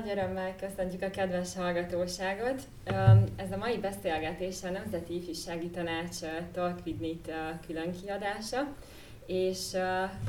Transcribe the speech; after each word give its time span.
Nagy 0.00 0.10
örömmel 0.10 0.56
köszöntjük 0.56 1.02
a 1.02 1.10
kedves 1.10 1.54
hallgatóságot. 1.54 2.62
Ez 3.36 3.52
a 3.52 3.56
mai 3.56 3.78
beszélgetés 3.78 4.62
a 4.62 4.70
Nemzeti 4.70 5.16
Ifjúsági 5.16 5.68
Tanács 5.68 6.16
Talk 6.52 6.82
külön 7.66 7.92
kiadása, 8.02 8.74
és 9.26 9.74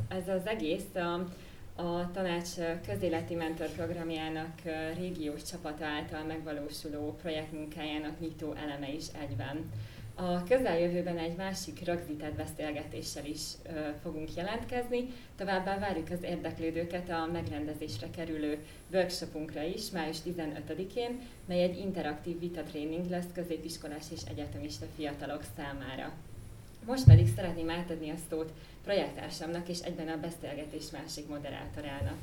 ez 0.07 0.27
az 0.27 0.45
egész 0.45 0.95
a, 1.75 2.11
tanács 2.11 2.49
közéleti 2.87 3.35
mentor 3.35 3.67
programjának 3.67 4.61
régiós 4.97 5.43
csapata 5.43 5.85
által 5.85 6.23
megvalósuló 6.23 7.15
projektmunkájának 7.21 8.19
nyitó 8.19 8.53
eleme 8.53 8.93
is 8.93 9.05
egyben. 9.21 9.71
A 10.15 10.43
közeljövőben 10.43 11.17
egy 11.17 11.35
másik 11.35 11.85
rögzített 11.85 12.33
beszélgetéssel 12.33 13.25
is 13.25 13.41
ö, 13.63 13.69
fogunk 14.03 14.35
jelentkezni, 14.35 15.13
továbbá 15.35 15.79
várjuk 15.79 16.09
az 16.09 16.23
érdeklődőket 16.23 17.09
a 17.09 17.29
megrendezésre 17.31 18.09
kerülő 18.09 18.57
workshopunkra 18.93 19.63
is, 19.63 19.89
május 19.89 20.17
15-én, 20.25 21.19
mely 21.45 21.63
egy 21.63 21.77
interaktív 21.77 22.39
vitatréning 22.39 23.09
lesz 23.09 23.31
középiskolás 23.33 24.05
és 24.11 24.21
egyetemista 24.29 24.85
fiatalok 24.95 25.43
számára. 25.57 26.13
Most 26.85 27.03
pedig 27.03 27.27
szeretném 27.35 27.69
átadni 27.69 28.09
a 28.09 28.15
szót 28.29 28.51
projektársamnak 28.83 29.67
és 29.67 29.79
egyben 29.79 30.07
a 30.07 30.19
beszélgetés 30.19 30.89
másik 30.91 31.27
moderátorának. 31.27 32.17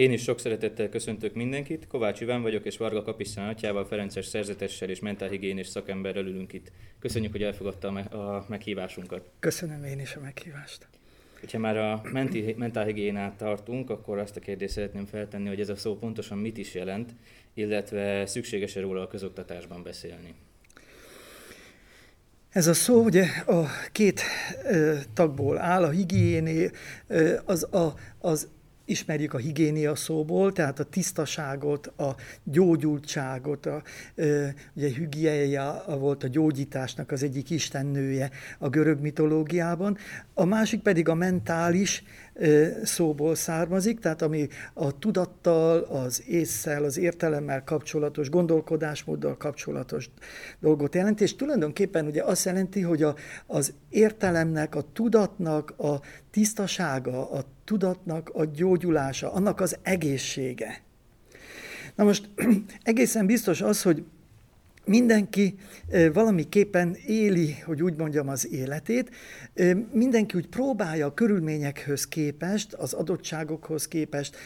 Én 0.00 0.12
is 0.12 0.22
sok 0.22 0.40
szeretettel 0.40 0.88
köszöntök 0.88 1.34
mindenkit. 1.34 1.86
Kovács 1.86 2.20
Iván 2.20 2.42
vagyok, 2.42 2.64
és 2.64 2.76
Varga 2.76 3.02
Kapisztán 3.02 3.48
atyával, 3.48 3.86
Ferences 3.86 4.26
szerzetessel 4.26 4.88
és 4.88 5.00
mentálhigiénés 5.00 5.66
szakemberrel 5.66 6.26
ülünk 6.26 6.52
itt. 6.52 6.72
Köszönjük, 6.98 7.32
hogy 7.32 7.42
elfogadta 7.42 7.88
a 7.88 8.44
meghívásunkat. 8.48 9.30
Köszönöm 9.38 9.84
én 9.84 10.00
is 10.00 10.14
a 10.14 10.20
meghívást. 10.20 10.88
Ha 11.52 11.58
már 11.58 11.76
a 11.76 12.00
menti, 12.12 12.54
mentálhigiénát 12.58 13.36
tartunk, 13.36 13.90
akkor 13.90 14.18
azt 14.18 14.36
a 14.36 14.40
kérdést 14.40 14.72
szeretném 14.72 15.06
feltenni, 15.06 15.48
hogy 15.48 15.60
ez 15.60 15.68
a 15.68 15.76
szó 15.76 15.96
pontosan 15.96 16.38
mit 16.38 16.58
is 16.58 16.74
jelent, 16.74 17.10
illetve 17.54 18.26
szükséges-e 18.26 18.80
róla 18.80 19.02
a 19.02 19.06
közoktatásban 19.08 19.82
beszélni. 19.82 20.34
Ez 22.50 22.66
a 22.66 22.74
szó 22.74 23.02
ugye 23.02 23.24
a 23.46 23.66
két 23.92 24.20
ö, 24.64 24.96
tagból 25.14 25.58
áll, 25.58 25.82
a 25.82 25.90
higiéné, 25.90 26.70
ö, 27.06 27.36
az, 27.44 27.74
a, 27.74 27.94
az 28.18 28.48
ismerjük 28.90 29.34
a 29.34 29.38
higiénia 29.38 29.94
szóból, 29.94 30.52
tehát 30.52 30.78
a 30.78 30.84
tisztaságot, 30.84 31.86
a 31.86 32.14
gyógyultságot, 32.44 33.66
a, 33.66 33.82
ugye 34.74 34.94
hügiéja 34.94 35.84
volt 35.98 36.24
a 36.24 36.28
gyógyításnak 36.28 37.10
az 37.10 37.22
egyik 37.22 37.50
istennője 37.50 38.30
a 38.58 38.68
görög 38.68 39.00
mitológiában, 39.00 39.96
a 40.34 40.44
másik 40.44 40.80
pedig 40.80 41.08
a 41.08 41.14
mentális 41.14 42.02
szóból 42.82 43.34
származik, 43.34 43.98
tehát 43.98 44.22
ami 44.22 44.48
a 44.74 44.98
tudattal, 44.98 45.78
az 45.78 46.22
észszel, 46.26 46.84
az 46.84 46.98
értelemmel 46.98 47.64
kapcsolatos, 47.64 48.30
gondolkodásmóddal 48.30 49.36
kapcsolatos 49.36 50.10
dolgot 50.60 50.94
jelenti, 50.94 51.22
és 51.22 51.36
tulajdonképpen 51.36 52.06
ugye 52.06 52.22
azt 52.22 52.44
jelenti, 52.44 52.80
hogy 52.80 53.02
a, 53.02 53.14
az 53.46 53.72
értelemnek, 53.88 54.74
a 54.74 54.84
tudatnak 54.92 55.74
a 55.78 56.00
tisztasága, 56.30 57.30
a 57.30 57.44
tudatnak 57.64 58.30
a 58.32 58.44
gyógyulása, 58.44 59.32
annak 59.32 59.60
az 59.60 59.76
egészsége. 59.82 60.82
Na 61.94 62.04
most 62.04 62.30
egészen 62.82 63.26
biztos 63.26 63.60
az, 63.60 63.82
hogy 63.82 64.04
mindenki 64.84 65.54
valamiképpen 66.12 66.96
éli, 67.06 67.56
hogy 67.64 67.82
úgy 67.82 67.96
mondjam, 67.96 68.28
az 68.28 68.52
életét, 68.52 69.10
mindenki 69.92 70.36
úgy 70.36 70.48
próbálja 70.48 71.06
a 71.06 71.14
körülményekhez 71.14 72.08
képest, 72.08 72.72
az 72.72 72.92
adottságokhoz 72.92 73.88
képest, 73.88 74.36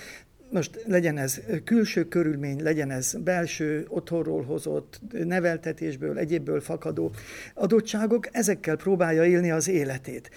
most 0.55 0.85
legyen 0.87 1.19
ez 1.19 1.41
külső 1.65 2.05
körülmény, 2.09 2.63
legyen 2.63 2.91
ez 2.91 3.15
belső, 3.25 3.85
otthonról 3.89 4.43
hozott, 4.43 5.01
neveltetésből, 5.25 6.19
egyébből 6.19 6.61
fakadó 6.61 7.13
adottságok, 7.55 8.29
ezekkel 8.33 8.77
próbálja 8.77 9.25
élni 9.25 9.51
az 9.51 9.69
életét. 9.69 10.31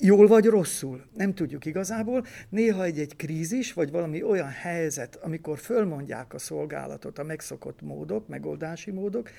Jól 0.00 0.26
vagy 0.26 0.44
rosszul, 0.44 1.04
nem 1.16 1.34
tudjuk 1.34 1.64
igazából. 1.64 2.24
Néha 2.48 2.84
egy-egy 2.84 3.16
krízis, 3.16 3.72
vagy 3.72 3.90
valami 3.90 4.22
olyan 4.22 4.48
helyzet, 4.48 5.16
amikor 5.16 5.58
fölmondják 5.58 6.34
a 6.34 6.38
szolgálatot, 6.38 7.18
a 7.18 7.22
megszokott 7.22 7.80
módok, 7.80 8.28
megoldási 8.28 8.90
módok, 8.90 9.30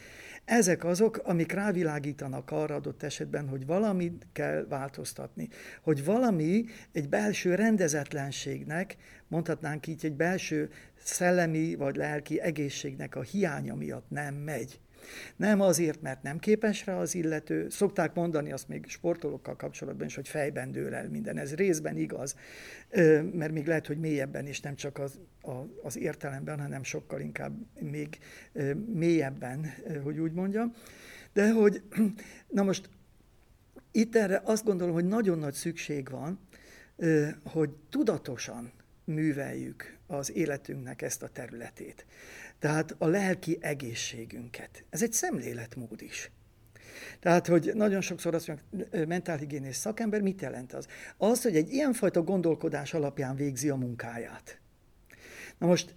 ezek 0.46 0.84
azok, 0.84 1.22
amik 1.24 1.52
rávilágítanak 1.52 2.52
arra 2.52 2.75
adott 2.75 3.03
esetben, 3.03 3.47
hogy 3.47 3.66
valamit 3.66 4.28
kell 4.31 4.66
változtatni, 4.70 5.47
hogy 5.81 6.06
valami 6.06 6.66
egy 6.91 7.09
belső 7.09 7.56
rendezetlenségnek, 7.56 8.96
mondhatnánk 9.28 9.88
így 9.88 10.06
egy 10.06 10.16
belső 10.16 10.70
szellemi 11.03 11.76
vagy 11.76 11.96
lelki 11.96 12.41
egészségnek 12.41 13.16
a 13.16 13.22
hiánya 13.22 13.76
miatt 13.76 14.09
nem 14.09 14.36
megy. 14.36 14.80
Nem 15.36 15.62
azért, 15.62 16.02
mert 16.02 16.24
nem 16.24 16.40
képes 16.40 16.86
rá 16.86 17.00
az 17.00 17.16
illető. 17.16 17.70
Szokták 17.70 18.14
mondani 18.14 18.52
azt 18.52 18.68
még 18.68 18.86
sportolókkal 18.88 19.56
kapcsolatban 19.56 20.08
is, 20.08 20.16
hogy 20.16 20.28
fejben 20.28 20.72
dől 20.72 20.94
el 20.94 21.10
minden. 21.10 21.38
Ez 21.38 21.56
részben 21.56 21.98
igaz, 21.98 22.36
mert 23.32 23.52
még 23.52 23.68
lehet, 23.68 23.88
hogy 23.88 23.98
mélyebben 23.98 24.48
is, 24.48 24.59
nem 24.59 24.76
csak 24.76 24.98
az, 24.98 25.20
az 25.84 25.98
értelemben, 25.98 26.59
hanem 26.59 26.84
sokkal 26.84 27.20
inkább 27.20 27.54
még 27.80 28.18
mélyebben, 28.94 29.74
hogy 30.04 30.20
úgy 30.20 30.32
mondjam. 30.32 30.74
De 31.34 31.52
hogy, 31.52 31.82
na 32.48 32.64
most 32.64 32.90
itt 33.92 34.16
erre 34.16 34.42
azt 34.44 34.64
gondolom, 34.64 34.94
hogy 34.94 35.08
nagyon 35.08 35.40
nagy 35.40 35.54
szükség 35.54 36.09
van, 36.09 36.40
hogy 37.44 37.70
tudatosan 37.90 38.72
műveljük 39.04 39.98
az 40.08 40.32
életünknek 40.36 41.02
ezt 41.02 41.24
a 41.24 41.28
területét. 41.28 42.06
Tehát 42.59 42.96
a 42.97 43.08
lelki 43.08 43.58
egészségünket. 43.62 44.84
Ez 44.90 45.03
egy 45.03 45.14
szemléletmód 45.14 46.02
is. 46.02 46.31
Tehát, 47.20 47.47
hogy 47.47 47.72
nagyon 47.74 48.02
sokszor 48.02 48.34
azt 48.34 48.47
mondjuk, 48.47 49.08
mentálhigiénés 49.08 49.75
szakember, 49.75 50.22
mit 50.22 50.42
jelent 50.42 50.74
az? 50.74 50.88
Az, 51.18 51.42
hogy 51.42 51.56
egy 51.56 51.74
ilyenfajta 51.74 52.22
gondolkodás 52.24 52.94
alapján 52.94 53.36
végzi 53.36 53.70
a 53.70 53.75
munkáját. 53.75 54.59
Na 55.58 55.68
most 55.68 55.96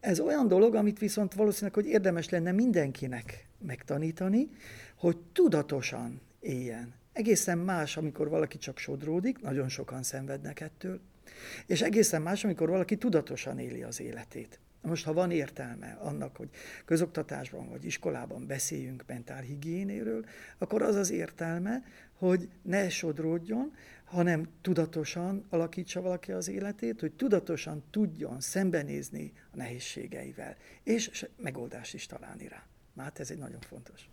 ez 0.00 0.20
olyan 0.20 0.48
dolog, 0.48 0.74
amit 0.74 0.98
viszont 0.98 1.34
valószínűleg, 1.34 1.74
hogy 1.74 1.86
érdemes 1.86 2.28
lenne 2.28 2.52
mindenkinek 2.52 3.48
megtanítani, 3.58 4.48
hogy 4.96 5.16
tudatosan 5.32 6.20
éljen. 6.40 6.94
Egészen 7.12 7.58
más, 7.58 7.96
amikor 7.96 8.28
valaki 8.28 8.58
csak 8.58 8.78
sodródik, 8.78 9.40
nagyon 9.40 9.68
sokan 9.68 10.02
szenvednek 10.02 10.60
ettől, 10.60 11.00
és 11.66 11.82
egészen 11.82 12.22
más, 12.22 12.44
amikor 12.44 12.68
valaki 12.68 12.96
tudatosan 12.96 13.58
éli 13.58 13.82
az 13.82 14.00
életét. 14.00 14.60
Most, 14.84 15.04
ha 15.04 15.12
van 15.12 15.30
értelme 15.30 15.98
annak, 16.00 16.36
hogy 16.36 16.48
közoktatásban 16.84 17.68
vagy 17.68 17.84
iskolában 17.84 18.46
beszéljünk 18.46 19.04
mentálhigiénéről, 19.06 20.24
akkor 20.58 20.82
az 20.82 20.94
az 20.94 21.10
értelme, 21.10 21.82
hogy 22.18 22.48
ne 22.62 22.88
sodródjon, 22.88 23.72
hanem 24.04 24.48
tudatosan 24.62 25.44
alakítsa 25.48 26.00
valaki 26.00 26.32
az 26.32 26.48
életét, 26.48 27.00
hogy 27.00 27.12
tudatosan 27.12 27.82
tudjon 27.90 28.40
szembenézni 28.40 29.32
a 29.52 29.56
nehézségeivel, 29.56 30.56
és 30.82 31.26
megoldást 31.36 31.94
is 31.94 32.06
találni 32.06 32.48
rá. 32.48 32.62
Hát 32.96 33.20
ez 33.20 33.30
egy 33.30 33.38
nagyon 33.38 33.60
fontos. 33.60 34.08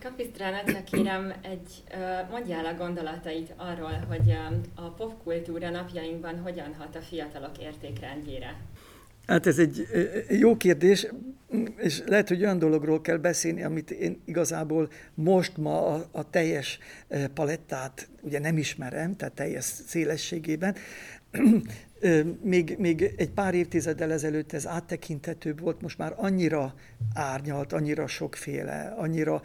Kapisztránatnak 0.00 0.84
kérem, 0.84 1.32
egy, 1.42 1.84
mondjál 2.30 2.66
a 2.66 2.74
gondolatait 2.74 3.54
arról, 3.56 4.04
hogy 4.08 4.36
a 4.74 4.88
popkultúra 4.88 5.70
napjainkban 5.70 6.40
hogyan 6.40 6.74
hat 6.74 6.96
a 6.96 7.00
fiatalok 7.00 7.58
értékrendjére. 7.58 8.56
Hát 9.26 9.46
ez 9.46 9.58
egy 9.58 9.86
jó 10.28 10.56
kérdés, 10.56 11.06
és 11.76 12.02
lehet, 12.06 12.28
hogy 12.28 12.42
olyan 12.42 12.58
dologról 12.58 13.00
kell 13.00 13.16
beszélni, 13.16 13.62
amit 13.62 13.90
én 13.90 14.20
igazából 14.24 14.88
most 15.14 15.56
ma 15.56 15.86
a, 15.86 16.08
a 16.10 16.30
teljes 16.30 16.78
palettát 17.34 18.08
ugye 18.20 18.38
nem 18.38 18.58
ismerem, 18.58 19.16
tehát 19.16 19.34
teljes 19.34 19.64
szélességében. 19.64 20.74
Még, 22.42 22.76
még 22.78 23.14
egy 23.16 23.30
pár 23.30 23.54
évtizeddel 23.54 24.12
ezelőtt 24.12 24.52
ez 24.52 24.66
áttekinthetőbb 24.66 25.60
volt, 25.60 25.82
most 25.82 25.98
már 25.98 26.14
annyira 26.16 26.74
árnyalt, 27.14 27.72
annyira 27.72 28.06
sokféle, 28.06 28.94
annyira 28.96 29.42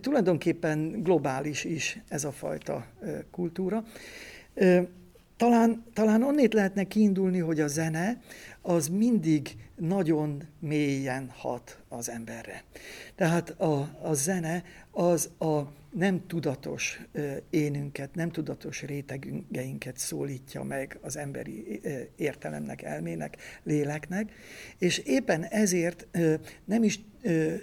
tulajdonképpen 0.00 1.02
globális 1.02 1.64
is 1.64 2.02
ez 2.08 2.24
a 2.24 2.32
fajta 2.32 2.86
kultúra. 3.30 3.84
Talán, 5.36 5.84
talán 5.94 6.22
onnét 6.22 6.54
lehetne 6.54 6.84
kiindulni, 6.84 7.38
hogy 7.38 7.60
a 7.60 7.66
zene 7.66 8.20
az 8.66 8.88
mindig 8.88 9.56
nagyon 9.76 10.42
mélyen 10.58 11.30
hat 11.36 11.82
az 11.88 12.10
emberre. 12.10 12.64
Tehát 13.14 13.50
a, 13.50 13.98
a 14.02 14.14
zene 14.14 14.62
az 14.90 15.30
a 15.38 15.60
nem 15.90 16.26
tudatos 16.26 17.00
énünket, 17.50 18.14
nem 18.14 18.30
tudatos 18.30 18.82
rétegeinket 18.82 19.96
szólítja 19.96 20.62
meg 20.62 20.98
az 21.02 21.16
emberi 21.16 21.80
értelemnek, 22.16 22.82
elmének, 22.82 23.36
léleknek, 23.62 24.32
és 24.78 24.98
éppen 24.98 25.44
ezért 25.44 26.06
nem 26.64 26.82
is 26.82 27.00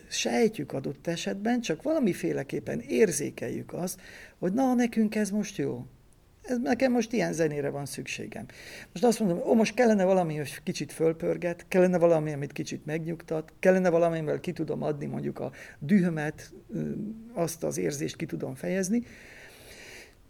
sejtjük 0.09 0.73
adott 0.73 1.07
esetben, 1.07 1.61
csak 1.61 1.81
valamiféleképpen 1.81 2.79
érzékeljük 2.79 3.73
azt, 3.73 4.01
hogy 4.39 4.53
na, 4.53 4.73
nekünk 4.73 5.15
ez 5.15 5.29
most 5.29 5.57
jó, 5.57 5.85
ez 6.43 6.57
nekem 6.57 6.91
most 6.91 7.13
ilyen 7.13 7.33
zenére 7.33 7.69
van 7.69 7.85
szükségem. 7.85 8.45
Most 8.91 9.03
azt 9.03 9.19
mondom, 9.19 9.39
ó, 9.47 9.53
most 9.53 9.73
kellene 9.73 10.03
valami, 10.03 10.35
hogy 10.35 10.63
kicsit 10.63 10.91
fölpörget, 10.91 11.65
kellene 11.67 11.97
valami, 11.97 12.33
amit 12.33 12.51
kicsit 12.51 12.85
megnyugtat, 12.85 13.53
kellene 13.59 13.89
valami, 13.89 14.17
amivel 14.17 14.39
ki 14.39 14.51
tudom 14.51 14.83
adni 14.83 15.05
mondjuk 15.05 15.39
a 15.39 15.51
dühömet, 15.79 16.53
azt 17.33 17.63
az 17.63 17.77
érzést 17.77 18.15
ki 18.15 18.25
tudom 18.25 18.55
fejezni. 18.55 19.03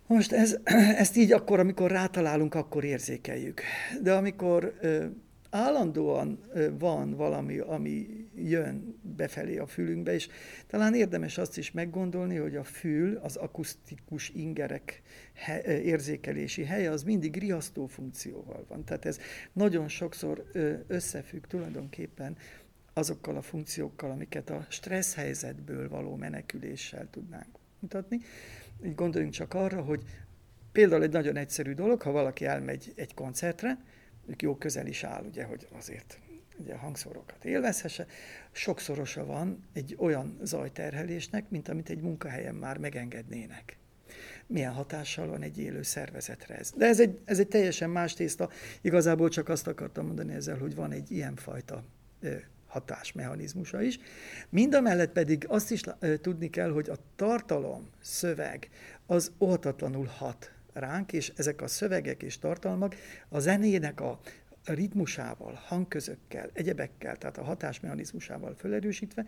Most 0.07 0.31
ez, 0.31 0.57
ezt 1.03 1.17
így 1.17 1.31
akkor, 1.31 1.59
amikor 1.59 1.91
rátalálunk, 1.91 2.55
akkor 2.55 2.83
érzékeljük. 2.83 3.61
De 4.01 4.13
amikor 4.13 4.73
állandóan 5.53 6.39
van 6.79 7.15
valami, 7.15 7.57
ami 7.57 8.27
jön 8.35 8.99
befelé 9.01 9.57
a 9.57 9.67
fülünkbe, 9.67 10.13
és 10.13 10.27
talán 10.67 10.93
érdemes 10.93 11.37
azt 11.37 11.57
is 11.57 11.71
meggondolni, 11.71 12.35
hogy 12.35 12.55
a 12.55 12.63
fül, 12.63 13.15
az 13.15 13.35
akusztikus 13.35 14.29
ingerek 14.29 15.01
érzékelési 15.65 16.63
helye, 16.63 16.91
az 16.91 17.03
mindig 17.03 17.37
riasztó 17.37 17.85
funkcióval 17.85 18.65
van. 18.67 18.83
Tehát 18.83 19.05
ez 19.05 19.19
nagyon 19.53 19.87
sokszor 19.87 20.45
összefügg 20.87 21.45
tulajdonképpen 21.45 22.37
azokkal 22.93 23.35
a 23.35 23.41
funkciókkal, 23.41 24.11
amiket 24.11 24.49
a 24.49 24.65
stressz 24.69 25.15
helyzetből 25.15 25.89
való 25.89 26.15
meneküléssel 26.15 27.07
tudnánk 27.09 27.57
mutatni. 27.79 28.19
Így 28.85 28.95
gondoljunk 28.95 29.33
csak 29.33 29.53
arra, 29.53 29.81
hogy 29.81 30.03
például 30.71 31.03
egy 31.03 31.11
nagyon 31.11 31.35
egyszerű 31.35 31.73
dolog, 31.73 32.01
ha 32.01 32.11
valaki 32.11 32.45
elmegy 32.45 32.93
egy 32.95 33.13
koncertre, 33.13 33.77
jó 34.39 34.55
közel 34.55 34.87
is 34.87 35.03
áll, 35.03 35.23
ugye, 35.23 35.43
hogy 35.43 35.67
azért 35.77 36.19
ugye 36.57 36.73
a 36.73 36.77
hangszorokat 36.77 37.45
élvezhesse, 37.45 38.05
sokszorosa 38.51 39.25
van 39.25 39.63
egy 39.73 39.95
olyan 39.99 40.39
zajterhelésnek, 40.43 41.49
mint 41.49 41.67
amit 41.67 41.89
egy 41.89 42.01
munkahelyen 42.01 42.55
már 42.55 42.77
megengednének. 42.77 43.77
Milyen 44.47 44.73
hatással 44.73 45.27
van 45.27 45.41
egy 45.41 45.59
élő 45.59 45.81
szervezetre 45.81 46.55
ez. 46.55 46.71
De 46.75 46.85
ez 46.85 46.99
egy, 46.99 47.19
ez 47.25 47.39
egy 47.39 47.47
teljesen 47.47 47.89
más 47.89 48.13
tészta. 48.13 48.49
Igazából 48.81 49.29
csak 49.29 49.49
azt 49.49 49.67
akartam 49.67 50.05
mondani 50.05 50.33
ezzel, 50.33 50.57
hogy 50.57 50.75
van 50.75 50.91
egy 50.91 51.11
ilyenfajta 51.11 51.83
hatásmechanizmusa 52.67 53.81
is. 53.81 53.99
Mind 54.49 54.73
a 54.73 54.81
mellett 54.81 55.11
pedig 55.11 55.45
azt 55.47 55.71
is 55.71 55.81
tudni 56.21 56.49
kell, 56.49 56.71
hogy 56.71 56.89
a 56.89 56.95
tartalom, 57.15 57.89
szöveg 58.01 58.69
az 59.05 59.31
óhatatlanul 59.39 60.05
hat 60.05 60.51
ránk, 60.73 61.13
és 61.13 61.31
ezek 61.35 61.61
a 61.61 61.67
szövegek 61.67 62.23
és 62.23 62.39
tartalmak 62.39 62.95
a 63.29 63.39
zenének 63.39 64.01
a 64.01 64.19
ritmusával, 64.65 65.59
hangközökkel, 65.65 66.49
egyebekkel, 66.53 67.17
tehát 67.17 67.37
a 67.37 67.43
hatásmechanizmusával 67.43 68.55
felerősítve, 68.55 69.25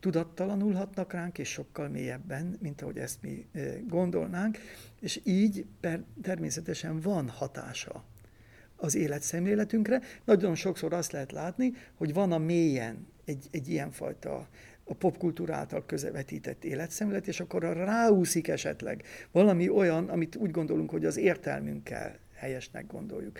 tudattalanul 0.00 0.72
hatnak 0.72 1.12
ránk, 1.12 1.38
és 1.38 1.48
sokkal 1.48 1.88
mélyebben, 1.88 2.56
mint 2.60 2.82
ahogy 2.82 2.98
ezt 2.98 3.22
mi 3.22 3.46
gondolnánk, 3.86 4.58
és 5.00 5.20
így 5.24 5.66
per, 5.80 6.02
természetesen 6.22 7.00
van 7.00 7.28
hatása 7.28 8.04
az 8.76 8.94
életszemléletünkre. 8.94 10.00
Nagyon 10.24 10.54
sokszor 10.54 10.92
azt 10.92 11.12
lehet 11.12 11.32
látni, 11.32 11.72
hogy 11.94 12.12
van 12.12 12.32
a 12.32 12.38
mélyen 12.38 13.06
egy, 13.24 13.46
egy 13.50 13.68
ilyenfajta 13.68 14.48
a 14.84 14.94
popkultúra 14.94 15.54
által 15.54 15.86
közvetített 15.86 16.64
életszemlélet, 16.64 17.26
és 17.26 17.40
akkor 17.40 17.62
ráúszik 17.62 18.48
esetleg 18.48 19.04
valami 19.30 19.68
olyan, 19.68 20.08
amit 20.08 20.36
úgy 20.36 20.50
gondolunk, 20.50 20.90
hogy 20.90 21.04
az 21.04 21.16
értelmünkkel 21.16 22.18
helyesnek 22.34 22.86
gondoljuk. 22.86 23.38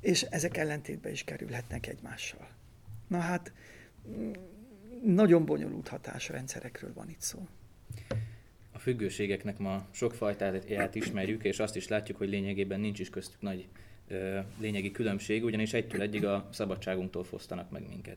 És 0.00 0.22
ezek 0.22 0.56
ellentétbe 0.56 1.10
is 1.10 1.24
kerülhetnek 1.24 1.86
egymással. 1.86 2.48
Na 3.06 3.18
hát, 3.18 3.52
mm, 4.08 4.32
nagyon 5.04 5.44
bonyolult 5.44 5.88
hatásrendszerekről 5.88 6.92
van 6.94 7.08
itt 7.10 7.20
szó. 7.20 7.46
A 8.72 8.78
függőségeknek 8.78 9.58
ma 9.58 9.86
sok 9.90 10.14
fajtáját 10.14 10.94
ismerjük, 10.94 11.44
és 11.44 11.58
azt 11.58 11.76
is 11.76 11.88
látjuk, 11.88 12.18
hogy 12.18 12.28
lényegében 12.28 12.80
nincs 12.80 12.98
is 12.98 13.10
köztük 13.10 13.40
nagy 13.40 13.68
ö, 14.08 14.38
lényegi 14.58 14.90
különbség, 14.90 15.44
ugyanis 15.44 15.72
egytől 15.72 16.00
egyig 16.00 16.24
a 16.24 16.48
szabadságunktól 16.52 17.24
fosztanak 17.24 17.70
meg 17.70 17.88
minket 17.88 18.16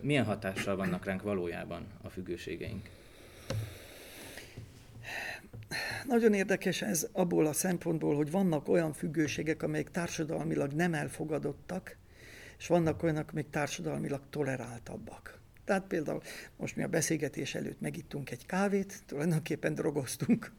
milyen 0.00 0.24
hatással 0.24 0.76
vannak 0.76 1.04
ránk 1.04 1.22
valójában 1.22 1.86
a 2.02 2.08
függőségeink? 2.08 2.88
Nagyon 6.06 6.34
érdekes 6.34 6.82
ez 6.82 7.08
abból 7.12 7.46
a 7.46 7.52
szempontból, 7.52 8.16
hogy 8.16 8.30
vannak 8.30 8.68
olyan 8.68 8.92
függőségek, 8.92 9.62
amelyek 9.62 9.90
társadalmilag 9.90 10.72
nem 10.72 10.94
elfogadottak, 10.94 11.96
és 12.58 12.66
vannak 12.66 13.02
olyanok, 13.02 13.30
amelyek 13.30 13.50
társadalmilag 13.50 14.20
toleráltabbak. 14.30 15.38
Tehát 15.64 15.86
például 15.86 16.22
most 16.56 16.76
mi 16.76 16.82
a 16.82 16.88
beszélgetés 16.88 17.54
előtt 17.54 17.80
megittunk 17.80 18.30
egy 18.30 18.46
kávét, 18.46 19.02
tulajdonképpen 19.06 19.74
drogoztunk. 19.74 20.52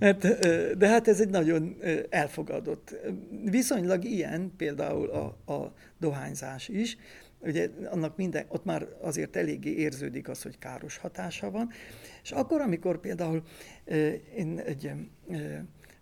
Hát, 0.00 0.18
de 0.78 0.88
hát 0.88 1.08
ez 1.08 1.20
egy 1.20 1.28
nagyon 1.28 1.76
elfogadott. 2.10 2.96
Viszonylag 3.44 4.04
ilyen 4.04 4.52
például 4.56 5.08
a, 5.10 5.52
a 5.52 5.74
dohányzás 5.98 6.68
is, 6.68 6.96
ugye 7.40 7.70
annak 7.84 8.16
minden, 8.16 8.44
ott 8.48 8.64
már 8.64 8.88
azért 9.00 9.36
eléggé 9.36 9.70
érződik 9.70 10.28
az, 10.28 10.42
hogy 10.42 10.58
káros 10.58 10.96
hatása 10.96 11.50
van. 11.50 11.70
És 12.22 12.30
akkor, 12.30 12.60
amikor 12.60 13.00
például 13.00 13.42
én 14.36 14.58
egy 14.58 14.92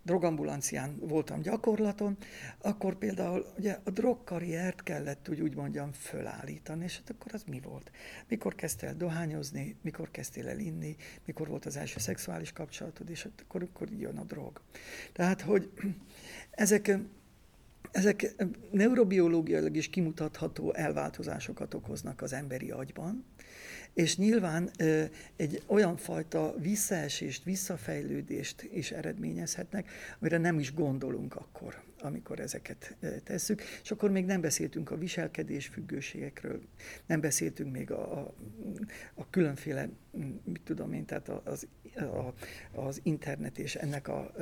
drogambulancián 0.03 0.97
voltam 1.01 1.41
gyakorlaton, 1.41 2.17
akkor 2.61 2.95
például 2.95 3.47
ugye 3.59 3.79
a 3.85 3.91
drogkarriert 3.91 4.83
kellett 4.83 5.29
úgy, 5.29 5.41
úgy 5.41 5.55
mondjam 5.55 5.93
fölállítani, 5.93 6.85
és 6.85 6.97
hát 6.97 7.11
akkor 7.11 7.35
az 7.35 7.45
mi 7.47 7.61
volt? 7.61 7.91
Mikor 8.29 8.55
kezdtél 8.55 8.95
dohányozni, 8.95 9.77
mikor 9.83 10.11
kezdtél 10.11 10.49
el 10.49 10.59
inni, 10.59 10.97
mikor 11.25 11.49
volt 11.49 11.67
az 11.67 11.77
első 11.77 11.99
szexuális 11.99 12.53
kapcsolatod, 12.53 13.11
és 13.11 13.23
hát 13.23 13.45
akkor, 13.45 13.63
akkor 13.63 13.89
jön 13.91 14.17
a 14.17 14.25
drog. 14.25 14.61
Tehát, 15.13 15.41
hogy 15.41 15.71
ezek 16.51 16.99
ezek 17.99 18.35
neurobiológiailag 18.71 19.77
is 19.77 19.91
kimutatható 19.91 20.75
elváltozásokat 20.75 21.75
okoznak 21.75 22.23
az 22.23 22.33
emberi 22.33 22.71
agyban, 22.71 23.25
és 23.95 24.17
nyilván 24.17 24.71
egy 25.37 25.63
olyan 25.67 25.97
fajta 25.97 26.55
visszaesést, 26.59 27.45
visszafejlődést 27.45 28.63
is 28.73 28.91
eredményezhetnek, 28.91 29.91
amire 30.21 30.39
nem 30.39 30.59
is 30.59 30.75
gondolunk 30.75 31.35
akkor, 31.35 31.83
amikor 32.01 32.41
ezeket 32.41 32.97
tesszük. 33.25 33.63
És 33.83 33.91
akkor 33.91 34.11
még 34.11 34.25
nem 34.25 34.41
beszéltünk 34.41 34.91
a 34.91 34.97
viselkedés 34.97 35.67
függőségekről, 35.67 36.61
nem 37.07 37.21
beszéltünk 37.21 37.73
még 37.73 37.91
a, 37.91 38.19
a, 38.19 38.35
a 39.15 39.31
különféle, 39.31 39.89
mit 40.45 40.61
tudom 40.65 40.93
én, 40.93 41.05
tehát 41.05 41.29
az, 41.29 41.67
a, 41.95 42.35
az 42.81 43.01
internet 43.03 43.59
és 43.59 43.75
ennek 43.75 44.09
a 44.09 44.33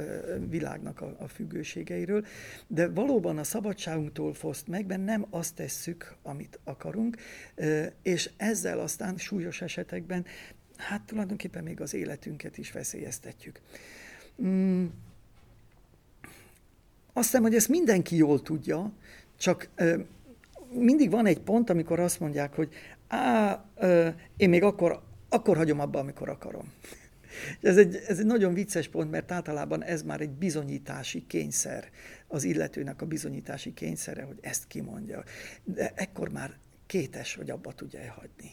világnak 0.48 1.00
a, 1.00 1.16
a 1.18 1.28
függőségeiről, 1.28 2.26
de 2.66 2.88
valóban 2.88 3.38
a 3.38 3.44
szabadságunktól 3.44 4.34
foszt 4.34 4.68
meg, 4.68 4.86
mert 4.86 5.04
nem 5.04 5.26
azt 5.30 5.54
tesszük, 5.54 6.16
amit 6.22 6.58
akarunk, 6.64 7.16
és 8.02 8.30
ezzel 8.36 8.80
aztán 8.80 9.16
súlyos 9.16 9.62
esetekben, 9.62 10.25
hát 10.76 11.02
tulajdonképpen 11.06 11.64
még 11.64 11.80
az 11.80 11.94
életünket 11.94 12.58
is 12.58 12.72
veszélyeztetjük. 12.72 13.60
Mm. 14.42 14.86
Azt 17.16 17.25
hiszem, 17.25 17.42
hogy 17.42 17.54
ezt 17.54 17.68
mindenki 17.68 18.16
jól 18.16 18.42
tudja, 18.42 18.92
csak 19.37 19.68
mindig 20.70 21.11
van 21.11 21.26
egy 21.26 21.40
pont, 21.40 21.70
amikor 21.70 22.00
azt 22.00 22.20
mondják, 22.20 22.54
hogy 22.54 22.68
á, 23.08 23.64
én 24.37 24.49
még 24.49 24.62
akkor, 24.62 25.02
akkor 25.28 25.56
hagyom 25.56 25.80
abba, 25.80 25.99
amikor 25.99 26.28
akarom. 26.28 26.73
Ez 27.61 27.76
egy, 27.76 28.02
ez 28.06 28.18
egy 28.18 28.26
nagyon 28.26 28.54
vicces 28.54 28.88
pont, 28.88 29.11
mert 29.11 29.32
általában 29.32 29.82
ez 29.82 30.02
már 30.02 30.20
egy 30.20 30.30
bizonyítási 30.30 31.25
kényszer, 31.26 31.90
az 32.28 32.44
illetőnek 32.44 33.02
a 33.02 33.06
bizonyítási 33.06 33.75
kényszere, 33.75 34.23
hogy 34.23 34.38
ezt 34.40 34.66
kimondja. 34.66 35.25
De 35.64 35.92
ekkor 35.94 36.28
már 36.28 36.56
kétes, 36.87 37.35
hogy 37.35 37.50
abba 37.50 37.73
tudja 37.73 38.12
hagyni. 38.12 38.50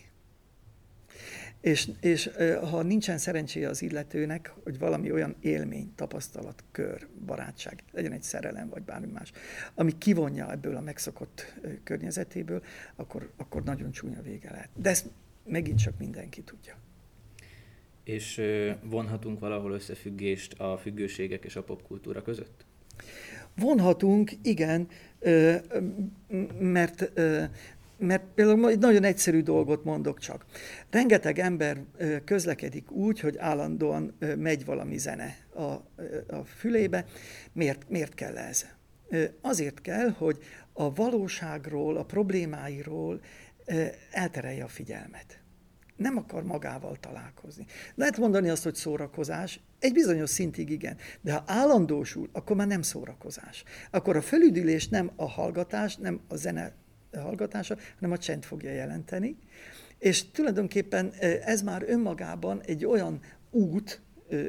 És, 1.63 1.89
és 2.01 2.29
ha 2.69 2.81
nincsen 2.81 3.17
szerencséje 3.17 3.69
az 3.69 3.81
illetőnek, 3.81 4.53
hogy 4.63 4.79
valami 4.79 5.11
olyan 5.11 5.35
élmény, 5.39 5.91
tapasztalat, 5.95 6.63
kör, 6.71 7.07
barátság, 7.25 7.83
legyen 7.91 8.11
egy 8.11 8.23
szerelem 8.23 8.69
vagy 8.69 8.81
bármi 8.81 9.11
más, 9.11 9.31
ami 9.75 9.97
kivonja 9.97 10.51
ebből 10.51 10.75
a 10.75 10.81
megszokott 10.81 11.59
környezetéből, 11.83 12.63
akkor, 12.95 13.31
akkor 13.37 13.63
nagyon 13.63 13.91
csúnya 13.91 14.21
vége 14.21 14.51
lehet. 14.51 14.69
De 14.75 14.89
ezt 14.89 15.09
megint 15.43 15.77
csak 15.77 15.97
mindenki 15.97 16.41
tudja. 16.41 16.75
És 18.03 18.41
vonhatunk 18.83 19.39
valahol 19.39 19.71
összefüggést 19.71 20.59
a 20.59 20.77
függőségek 20.77 21.45
és 21.45 21.55
a 21.55 21.63
popkultúra 21.63 22.21
között? 22.21 22.65
Vonhatunk, 23.55 24.31
igen, 24.41 24.87
mert 26.59 27.11
mert 28.03 28.23
például 28.35 28.69
egy 28.69 28.79
nagyon 28.79 29.03
egyszerű 29.03 29.41
dolgot 29.41 29.83
mondok 29.83 30.19
csak. 30.19 30.45
Rengeteg 30.89 31.39
ember 31.39 31.83
közlekedik 32.25 32.91
úgy, 32.91 33.19
hogy 33.19 33.37
állandóan 33.37 34.17
megy 34.37 34.65
valami 34.65 34.97
zene 34.97 35.37
a, 35.55 35.61
a 36.35 36.43
fülébe. 36.45 37.05
Miért, 37.53 37.89
miért 37.89 38.13
kell 38.13 38.37
ez? 38.37 38.65
Azért 39.41 39.81
kell, 39.81 40.09
hogy 40.09 40.37
a 40.73 40.93
valóságról, 40.93 41.97
a 41.97 42.03
problémáiról 42.03 43.21
elterelje 44.11 44.63
a 44.63 44.67
figyelmet 44.67 45.41
Nem 45.95 46.17
akar 46.17 46.43
magával 46.43 46.95
találkozni. 46.99 47.65
Lehet 47.95 48.17
mondani 48.17 48.49
azt, 48.49 48.63
hogy 48.63 48.75
szórakozás, 48.75 49.59
egy 49.79 49.93
bizonyos 49.93 50.29
szintig 50.29 50.69
igen, 50.69 50.97
de 51.21 51.33
ha 51.33 51.43
állandósul, 51.47 52.29
akkor 52.31 52.55
már 52.55 52.67
nem 52.67 52.81
szórakozás. 52.81 53.63
Akkor 53.91 54.15
a 54.15 54.21
fölüdülés 54.21 54.87
nem 54.87 55.11
a 55.15 55.29
hallgatás, 55.29 55.95
nem 55.95 56.21
a 56.27 56.35
zene 56.35 56.73
hallgatása, 57.21 57.77
hanem 57.95 58.11
a 58.11 58.17
csend 58.17 58.43
fogja 58.43 58.71
jelenteni. 58.71 59.37
És 59.97 60.31
tulajdonképpen 60.31 61.11
ez 61.45 61.61
már 61.61 61.83
önmagában 61.87 62.61
egy 62.61 62.85
olyan 62.85 63.19
út, 63.49 64.01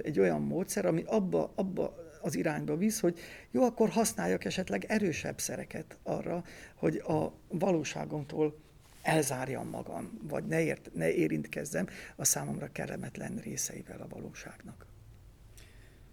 egy 0.02 0.20
olyan 0.20 0.42
módszer, 0.42 0.86
ami 0.86 1.02
abba, 1.06 1.52
abba 1.54 1.94
az 2.20 2.36
irányba 2.36 2.76
visz, 2.76 3.00
hogy 3.00 3.18
jó, 3.50 3.62
akkor 3.62 3.88
használjak 3.88 4.44
esetleg 4.44 4.84
erősebb 4.88 5.38
szereket 5.38 5.98
arra, 6.02 6.44
hogy 6.74 6.96
a 6.96 7.32
valóságomtól 7.48 8.62
elzárjam 9.02 9.68
magam, 9.68 10.20
vagy 10.22 10.44
ne, 10.44 10.62
ért, 10.62 10.90
ne 10.94 11.12
érintkezzem 11.12 11.86
a 12.16 12.24
számomra 12.24 12.72
kellemetlen 12.72 13.36
részeivel 13.36 14.00
a 14.00 14.08
valóságnak. 14.08 14.86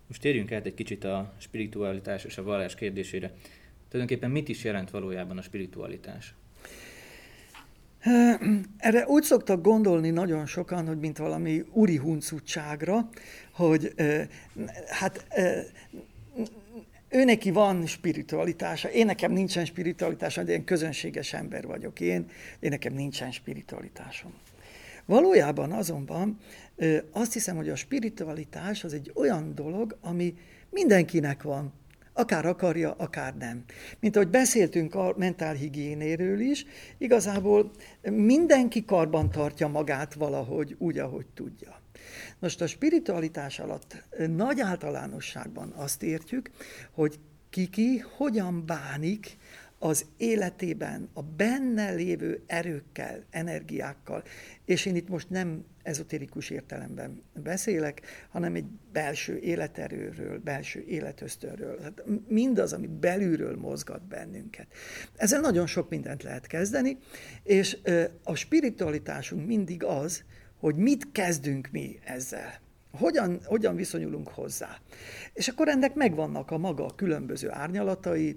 Most 0.07 0.21
térjünk 0.21 0.51
át 0.51 0.65
egy 0.65 0.73
kicsit 0.73 1.03
a 1.03 1.33
spiritualitás 1.37 2.23
és 2.23 2.37
a 2.37 2.43
vallás 2.43 2.75
kérdésére. 2.75 3.33
Tulajdonképpen 3.89 4.31
mit 4.31 4.49
is 4.49 4.63
jelent 4.63 4.89
valójában 4.89 5.37
a 5.37 5.41
spiritualitás? 5.41 6.35
Erre 8.77 9.07
úgy 9.07 9.23
szoktak 9.23 9.61
gondolni 9.61 10.09
nagyon 10.09 10.45
sokan, 10.45 10.87
hogy 10.87 10.99
mint 10.99 11.17
valami 11.17 11.63
uri 11.71 11.95
huncutságra, 11.95 13.09
hogy 13.53 13.93
hát 14.89 15.25
ő 17.09 17.51
van 17.51 17.85
spiritualitása, 17.85 18.89
én 18.89 19.05
nekem 19.05 19.31
nincsen 19.31 19.65
spiritualitása, 19.65 20.43
de 20.43 20.51
én 20.51 20.63
közönséges 20.63 21.33
ember 21.33 21.65
vagyok 21.65 21.99
én, 21.99 22.25
én 22.59 22.69
nekem 22.69 22.93
nincsen 22.93 23.31
spiritualitásom. 23.31 24.33
Valójában 25.05 25.71
azonban 25.71 26.39
azt 27.11 27.33
hiszem, 27.33 27.55
hogy 27.55 27.69
a 27.69 27.75
spiritualitás 27.75 28.83
az 28.83 28.93
egy 28.93 29.11
olyan 29.15 29.55
dolog, 29.55 29.97
ami 30.01 30.33
mindenkinek 30.69 31.43
van, 31.43 31.73
akár 32.13 32.45
akarja, 32.45 32.91
akár 32.91 33.35
nem. 33.35 33.63
Mint 33.99 34.15
ahogy 34.15 34.29
beszéltünk 34.29 34.95
a 34.95 35.13
mentálhigiénéről 35.17 36.39
is, 36.39 36.65
igazából 36.97 37.71
mindenki 38.01 38.85
karban 38.85 39.29
tartja 39.29 39.67
magát 39.67 40.13
valahogy 40.13 40.75
úgy, 40.77 40.97
ahogy 40.97 41.25
tudja. 41.33 41.79
Most 42.39 42.61
a 42.61 42.67
spiritualitás 42.67 43.59
alatt 43.59 44.03
nagy 44.27 44.59
általánosságban 44.59 45.69
azt 45.69 46.03
értjük, 46.03 46.49
hogy 46.91 47.19
kiki 47.49 47.97
hogyan 47.97 48.65
bánik 48.65 49.37
az 49.83 50.05
életében 50.17 51.09
a 51.13 51.21
benne 51.21 51.91
lévő 51.91 52.43
erőkkel, 52.47 53.23
energiákkal, 53.29 54.23
és 54.65 54.85
én 54.85 54.95
itt 54.95 55.09
most 55.09 55.29
nem 55.29 55.65
ezotérikus 55.83 56.49
értelemben 56.49 57.23
beszélek, 57.43 58.01
hanem 58.29 58.55
egy 58.55 58.65
belső 58.91 59.37
életerőről, 59.37 60.39
belső 60.39 60.83
életösztönről. 60.87 61.79
Hát 61.81 62.03
mindaz, 62.27 62.73
ami 62.73 62.87
belülről 62.87 63.57
mozgat 63.57 64.07
bennünket. 64.07 64.67
Ezzel 65.15 65.41
nagyon 65.41 65.67
sok 65.67 65.89
mindent 65.89 66.23
lehet 66.23 66.47
kezdeni, 66.47 66.97
és 67.43 67.77
a 68.23 68.35
spiritualitásunk 68.35 69.47
mindig 69.47 69.83
az, 69.83 70.23
hogy 70.57 70.75
mit 70.75 71.11
kezdünk 71.11 71.69
mi 71.71 71.99
ezzel. 72.03 72.59
Hogyan, 72.91 73.39
hogyan 73.43 73.75
viszonyulunk 73.75 74.27
hozzá. 74.27 74.81
És 75.33 75.47
akkor 75.47 75.67
ennek 75.67 75.93
megvannak 75.93 76.51
a 76.51 76.57
maga 76.57 76.95
különböző 76.95 77.51
árnyalatai, 77.51 78.35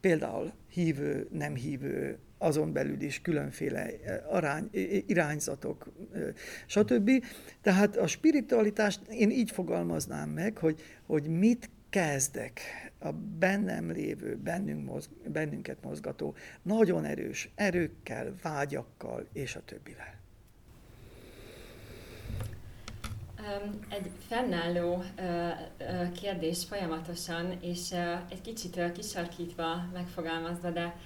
például 0.00 0.52
hívő, 0.68 1.28
nem 1.32 1.54
hívő, 1.54 2.18
azon 2.38 2.72
belül 2.72 3.00
is 3.00 3.20
különféle 3.20 3.90
arány, 4.28 4.68
irányzatok, 5.06 5.92
stb. 6.66 7.10
Tehát 7.60 7.96
a 7.96 8.06
spiritualitást 8.06 9.00
én 9.08 9.30
így 9.30 9.50
fogalmaznám 9.50 10.28
meg, 10.28 10.58
hogy, 10.58 10.80
hogy 11.06 11.26
mit 11.26 11.70
kezdek 11.90 12.60
a 12.98 13.12
bennem 13.12 13.90
lévő, 13.90 14.36
bennünk 14.36 14.84
mozg, 14.84 15.10
bennünket 15.28 15.82
mozgató, 15.82 16.34
nagyon 16.62 17.04
erős 17.04 17.50
erőkkel, 17.54 18.34
vágyakkal 18.42 19.28
és 19.32 19.56
a 19.56 19.64
többivel. 19.64 20.19
Egy 23.88 24.10
fennálló 24.28 25.02
kérdés 26.20 26.64
folyamatosan, 26.64 27.58
és 27.60 27.92
egy 28.30 28.40
kicsit 28.40 28.92
kisarkítva 28.92 29.84
megfogalmazva, 29.92 30.70
de 30.70 30.96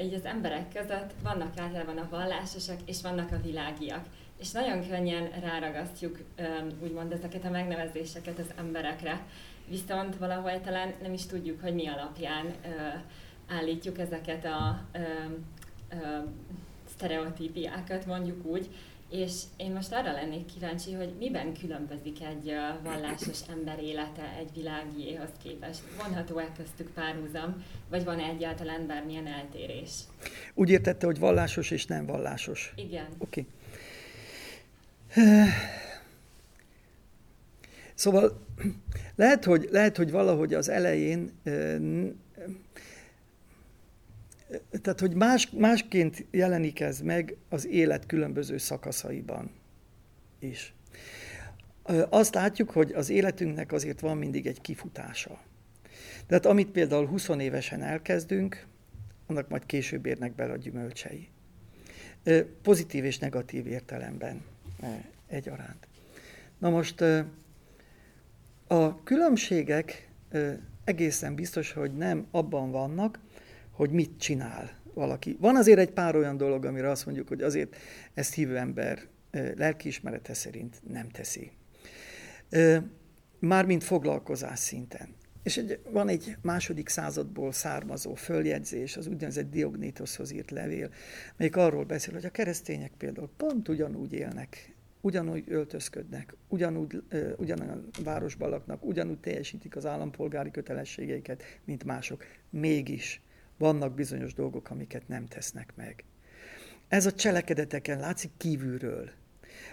így 0.00 0.14
az 0.14 0.24
emberek 0.24 0.72
között 0.72 1.12
vannak 1.22 1.58
általában 1.58 1.98
a 1.98 2.08
vallásosak, 2.10 2.78
és 2.84 3.02
vannak 3.02 3.32
a 3.32 3.40
világiak. 3.40 4.04
És 4.38 4.50
nagyon 4.50 4.88
könnyen 4.88 5.30
ráragasztjuk 5.40 6.18
úgymond 6.82 7.12
ezeket 7.12 7.44
a 7.44 7.50
megnevezéseket 7.50 8.38
az 8.38 8.52
emberekre, 8.56 9.26
viszont 9.68 10.16
valahol 10.16 10.60
talán 10.60 10.92
nem 11.02 11.12
is 11.12 11.26
tudjuk, 11.26 11.60
hogy 11.60 11.74
mi 11.74 11.88
alapján 11.88 12.54
állítjuk 13.48 13.98
ezeket 13.98 14.44
a 14.44 14.80
sztereotípiákat, 16.94 18.06
mondjuk 18.06 18.46
úgy, 18.46 18.68
és 19.14 19.32
én 19.56 19.72
most 19.72 19.92
arra 19.92 20.12
lennék 20.12 20.46
kíváncsi, 20.46 20.92
hogy 20.92 21.12
miben 21.18 21.52
különbözik 21.60 22.22
egy 22.22 22.52
vallásos 22.82 23.38
ember 23.50 23.82
élete 23.82 24.36
egy 24.38 24.50
világiéhoz 24.54 25.28
képest. 25.42 25.80
Vonható-e 26.02 26.52
köztük 26.56 26.90
párhuzam, 26.90 27.64
vagy 27.90 28.04
van 28.04 28.18
-e 28.18 28.28
egyáltalán 28.28 28.86
bármilyen 28.86 29.26
eltérés? 29.26 29.90
Úgy 30.54 30.70
értette, 30.70 31.06
hogy 31.06 31.18
vallásos 31.18 31.70
és 31.70 31.86
nem 31.86 32.06
vallásos. 32.06 32.72
Igen. 32.76 33.06
Oké. 33.18 33.46
Okay. 35.10 35.48
Szóval 37.94 38.46
lehet 39.14 39.44
hogy, 39.44 39.68
lehet, 39.70 39.96
hogy 39.96 40.10
valahogy 40.10 40.54
az 40.54 40.68
elején 40.68 41.40
tehát, 44.82 45.00
hogy 45.00 45.14
más, 45.14 45.50
másként 45.50 46.24
jelenik 46.30 46.80
ez 46.80 47.00
meg 47.00 47.36
az 47.48 47.66
élet 47.66 48.06
különböző 48.06 48.58
szakaszaiban 48.58 49.50
is. 50.38 50.74
Azt 52.08 52.34
látjuk, 52.34 52.70
hogy 52.70 52.92
az 52.92 53.10
életünknek 53.10 53.72
azért 53.72 54.00
van 54.00 54.16
mindig 54.16 54.46
egy 54.46 54.60
kifutása. 54.60 55.40
Tehát 56.26 56.46
amit 56.46 56.70
például 56.70 57.06
20 57.06 57.28
évesen 57.28 57.82
elkezdünk, 57.82 58.66
annak 59.26 59.48
majd 59.48 59.66
később 59.66 60.06
érnek 60.06 60.34
bele 60.34 60.52
a 60.52 60.56
gyümölcsei. 60.56 61.28
Pozitív 62.62 63.04
és 63.04 63.18
negatív 63.18 63.66
értelemben 63.66 64.44
egyaránt. 65.26 65.88
Na 66.58 66.70
most 66.70 67.04
a 68.66 69.02
különbségek 69.02 70.08
egészen 70.84 71.34
biztos, 71.34 71.72
hogy 71.72 71.96
nem 71.96 72.26
abban 72.30 72.70
vannak, 72.70 73.18
hogy 73.74 73.90
mit 73.90 74.18
csinál 74.18 74.82
valaki. 74.94 75.36
Van 75.40 75.56
azért 75.56 75.78
egy 75.78 75.90
pár 75.90 76.16
olyan 76.16 76.36
dolog, 76.36 76.64
amire 76.64 76.90
azt 76.90 77.04
mondjuk, 77.04 77.28
hogy 77.28 77.42
azért 77.42 77.76
ezt 78.14 78.34
hívő 78.34 78.56
ember 78.56 78.98
lelkiismerete 79.30 80.34
szerint 80.34 80.82
nem 80.88 81.08
teszi. 81.08 81.50
Mármint 83.38 83.84
foglalkozás 83.84 84.58
szinten. 84.58 85.08
És 85.42 85.56
egy, 85.56 85.80
van 85.90 86.08
egy 86.08 86.36
második 86.42 86.88
századból 86.88 87.52
származó 87.52 88.14
följegyzés, 88.14 88.96
az 88.96 89.06
úgynevezett 89.06 89.50
Diognitoshoz 89.50 90.32
írt 90.32 90.50
levél, 90.50 90.90
melyik 91.36 91.56
arról 91.56 91.84
beszél, 91.84 92.14
hogy 92.14 92.24
a 92.24 92.30
keresztények 92.30 92.92
például 92.98 93.30
pont 93.36 93.68
ugyanúgy 93.68 94.12
élnek, 94.12 94.74
ugyanúgy 95.00 95.44
öltözködnek, 95.48 96.36
ugyanúgy, 96.48 97.02
ugyanolyan 97.36 97.88
városban 98.04 98.50
laknak, 98.50 98.84
ugyanúgy 98.84 99.18
teljesítik 99.18 99.76
az 99.76 99.86
állampolgári 99.86 100.50
kötelességeiket, 100.50 101.42
mint 101.64 101.84
mások. 101.84 102.24
Mégis 102.50 103.22
vannak 103.58 103.94
bizonyos 103.94 104.34
dolgok, 104.34 104.70
amiket 104.70 105.08
nem 105.08 105.26
tesznek 105.26 105.72
meg. 105.76 106.04
Ez 106.88 107.06
a 107.06 107.12
cselekedeteken 107.12 107.98
látszik 107.98 108.30
kívülről. 108.36 109.10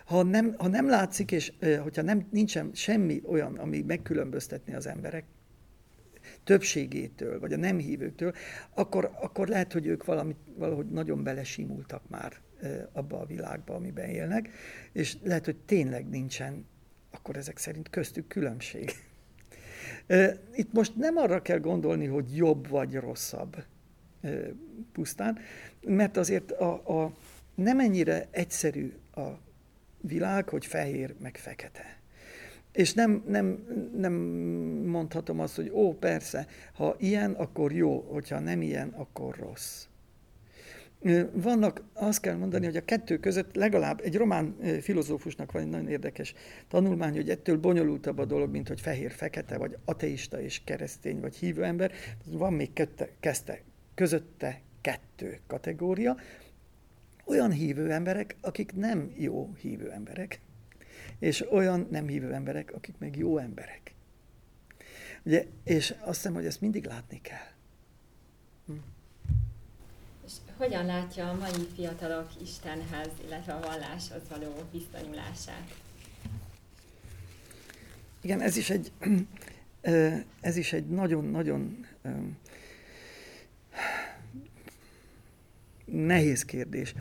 Ha 0.05 0.23
nem, 0.23 0.55
ha 0.57 0.67
nem 0.67 0.89
látszik, 0.89 1.31
és 1.31 1.53
hogyha 1.81 2.01
nem, 2.01 2.27
nincsen 2.31 2.71
semmi 2.73 3.21
olyan, 3.25 3.57
ami 3.57 3.81
megkülönböztetni 3.81 4.73
az 4.73 4.85
emberek 4.85 5.25
többségétől, 6.43 7.39
vagy 7.39 7.53
a 7.53 7.57
nem 7.57 7.77
hívőktől, 7.77 8.33
akkor, 8.73 9.11
akkor 9.21 9.47
lehet, 9.47 9.73
hogy 9.73 9.85
ők 9.85 10.05
valamit, 10.05 10.37
valahogy 10.55 10.89
nagyon 10.89 11.23
belesimultak 11.23 12.09
már 12.09 12.33
abba 12.91 13.19
a 13.19 13.25
világba, 13.25 13.75
amiben 13.75 14.09
élnek, 14.09 14.49
és 14.91 15.17
lehet, 15.23 15.45
hogy 15.45 15.57
tényleg 15.57 16.09
nincsen 16.09 16.65
akkor 17.11 17.37
ezek 17.37 17.57
szerint 17.57 17.89
köztük 17.89 18.27
különbség. 18.27 18.91
Itt 20.53 20.73
most 20.73 20.95
nem 20.95 21.17
arra 21.17 21.41
kell 21.41 21.59
gondolni, 21.59 22.05
hogy 22.05 22.35
jobb 22.35 22.67
vagy 22.67 22.95
rosszabb 22.95 23.63
pusztán, 24.91 25.37
mert 25.81 26.17
azért 26.17 26.51
a, 26.51 27.03
a 27.03 27.13
nem 27.55 27.79
ennyire 27.79 28.27
egyszerű 28.31 28.93
a 29.15 29.27
világ, 30.01 30.49
hogy 30.49 30.65
fehér 30.65 31.15
meg 31.21 31.37
fekete. 31.37 31.99
És 32.71 32.93
nem, 32.93 33.23
nem, 33.27 33.65
nem 33.97 34.13
mondhatom 34.85 35.39
azt, 35.39 35.55
hogy 35.55 35.69
ó, 35.73 35.93
persze, 35.93 36.47
ha 36.73 36.95
ilyen, 36.99 37.31
akkor 37.31 37.73
jó, 37.73 37.99
hogyha 37.99 38.39
nem 38.39 38.61
ilyen, 38.61 38.89
akkor 38.89 39.35
rossz. 39.35 39.85
Vannak, 41.31 41.83
azt 41.93 42.21
kell 42.21 42.35
mondani, 42.35 42.65
hogy 42.65 42.75
a 42.75 42.85
kettő 42.85 43.17
között 43.17 43.55
legalább 43.55 44.01
egy 44.03 44.15
román 44.15 44.55
filozófusnak 44.81 45.51
van 45.51 45.61
egy 45.61 45.67
nagyon 45.67 45.87
érdekes 45.87 46.33
tanulmány, 46.67 47.13
hogy 47.13 47.29
ettől 47.29 47.57
bonyolultabb 47.57 48.17
a 48.17 48.25
dolog, 48.25 48.51
mint 48.51 48.67
hogy 48.67 48.81
fehér-fekete, 48.81 49.57
vagy 49.57 49.77
ateista 49.85 50.41
és 50.41 50.61
keresztény, 50.63 51.19
vagy 51.19 51.35
hívő 51.35 51.63
ember. 51.63 51.91
Van 52.25 52.53
még 52.53 52.73
kette, 52.73 53.09
kezdte, 53.19 53.61
közötte 53.95 54.61
kettő 54.81 55.39
kategória. 55.47 56.17
Olyan 57.25 57.51
hívő 57.51 57.91
emberek, 57.91 58.35
akik 58.41 58.75
nem 58.75 59.11
jó 59.15 59.53
hívő 59.53 59.91
emberek, 59.91 60.39
és 61.19 61.51
olyan 61.51 61.87
nem 61.91 62.07
hívő 62.07 62.33
emberek, 62.33 62.73
akik 62.73 62.95
meg 62.97 63.17
jó 63.17 63.37
emberek. 63.37 63.93
Ugye, 65.23 65.45
és 65.63 65.95
azt 65.99 66.15
hiszem, 66.15 66.33
hogy 66.33 66.45
ezt 66.45 66.61
mindig 66.61 66.85
látni 66.85 67.21
kell. 67.21 67.49
Hm. 68.65 68.73
Hogyan 70.61 70.85
látja 70.85 71.29
a 71.29 71.33
mai 71.33 71.67
fiatalok 71.75 72.27
Istenhez, 72.41 73.09
illetve 73.25 73.53
a 73.53 73.59
valláshoz 73.59 74.21
való 74.29 74.53
viszonyulását? 74.71 75.75
Igen, 78.21 78.41
ez 78.41 78.57
is 78.57 78.69
egy, 78.69 78.91
ez 80.41 80.55
is 80.55 80.73
egy 80.73 80.87
nagyon-nagyon 80.87 81.87
nehéz 85.85 86.45
kérdés. 86.45 86.93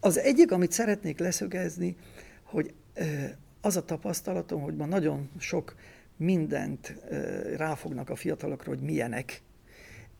Az 0.00 0.18
egyik, 0.18 0.52
amit 0.52 0.72
szeretnék 0.72 1.18
leszögezni, 1.18 1.96
hogy 2.42 2.74
az 3.60 3.76
a 3.76 3.84
tapasztalatom, 3.84 4.60
hogy 4.62 4.76
ma 4.76 4.86
nagyon 4.86 5.30
sok 5.38 5.74
mindent 6.16 6.94
ráfognak 7.56 8.10
a 8.10 8.16
fiatalokra, 8.16 8.70
hogy 8.70 8.80
milyenek, 8.80 9.42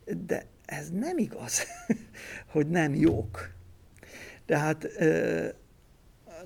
de 0.05 0.45
ez 0.71 0.89
nem 0.89 1.17
igaz, 1.17 1.63
hogy 2.53 2.69
nem 2.69 2.95
jók. 2.95 3.53
Tehát 4.45 4.87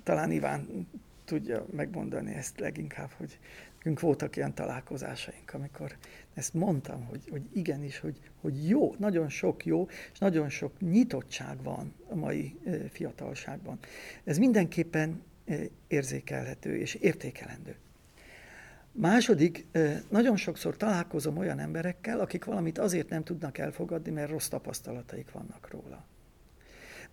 talán 0.03 0.31
Iván 0.31 0.87
tudja 1.25 1.65
megmondani 1.71 2.33
ezt 2.33 2.59
leginkább, 2.59 3.11
hogy 3.17 3.39
nekünk 3.75 3.99
voltak 3.99 4.35
ilyen 4.35 4.53
találkozásaink, 4.53 5.53
amikor 5.53 5.97
ezt 6.33 6.53
mondtam, 6.53 7.05
hogy, 7.05 7.27
hogy 7.29 7.41
igenis, 7.53 7.99
hogy, 7.99 8.19
hogy 8.41 8.67
jó, 8.67 8.95
nagyon 8.97 9.29
sok 9.29 9.65
jó, 9.65 9.87
és 10.13 10.19
nagyon 10.19 10.49
sok 10.49 10.79
nyitottság 10.79 11.63
van 11.63 11.93
a 12.09 12.15
mai 12.15 12.59
fiatalságban. 12.89 13.79
Ez 14.23 14.37
mindenképpen 14.37 15.23
érzékelhető 15.87 16.77
és 16.77 16.93
értékelendő. 16.93 17.75
Második, 18.97 19.67
nagyon 20.09 20.35
sokszor 20.35 20.77
találkozom 20.77 21.37
olyan 21.37 21.59
emberekkel, 21.59 22.19
akik 22.19 22.45
valamit 22.45 22.77
azért 22.77 23.09
nem 23.09 23.23
tudnak 23.23 23.57
elfogadni, 23.57 24.11
mert 24.11 24.29
rossz 24.29 24.47
tapasztalataik 24.47 25.31
vannak 25.31 25.67
róla 25.71 26.05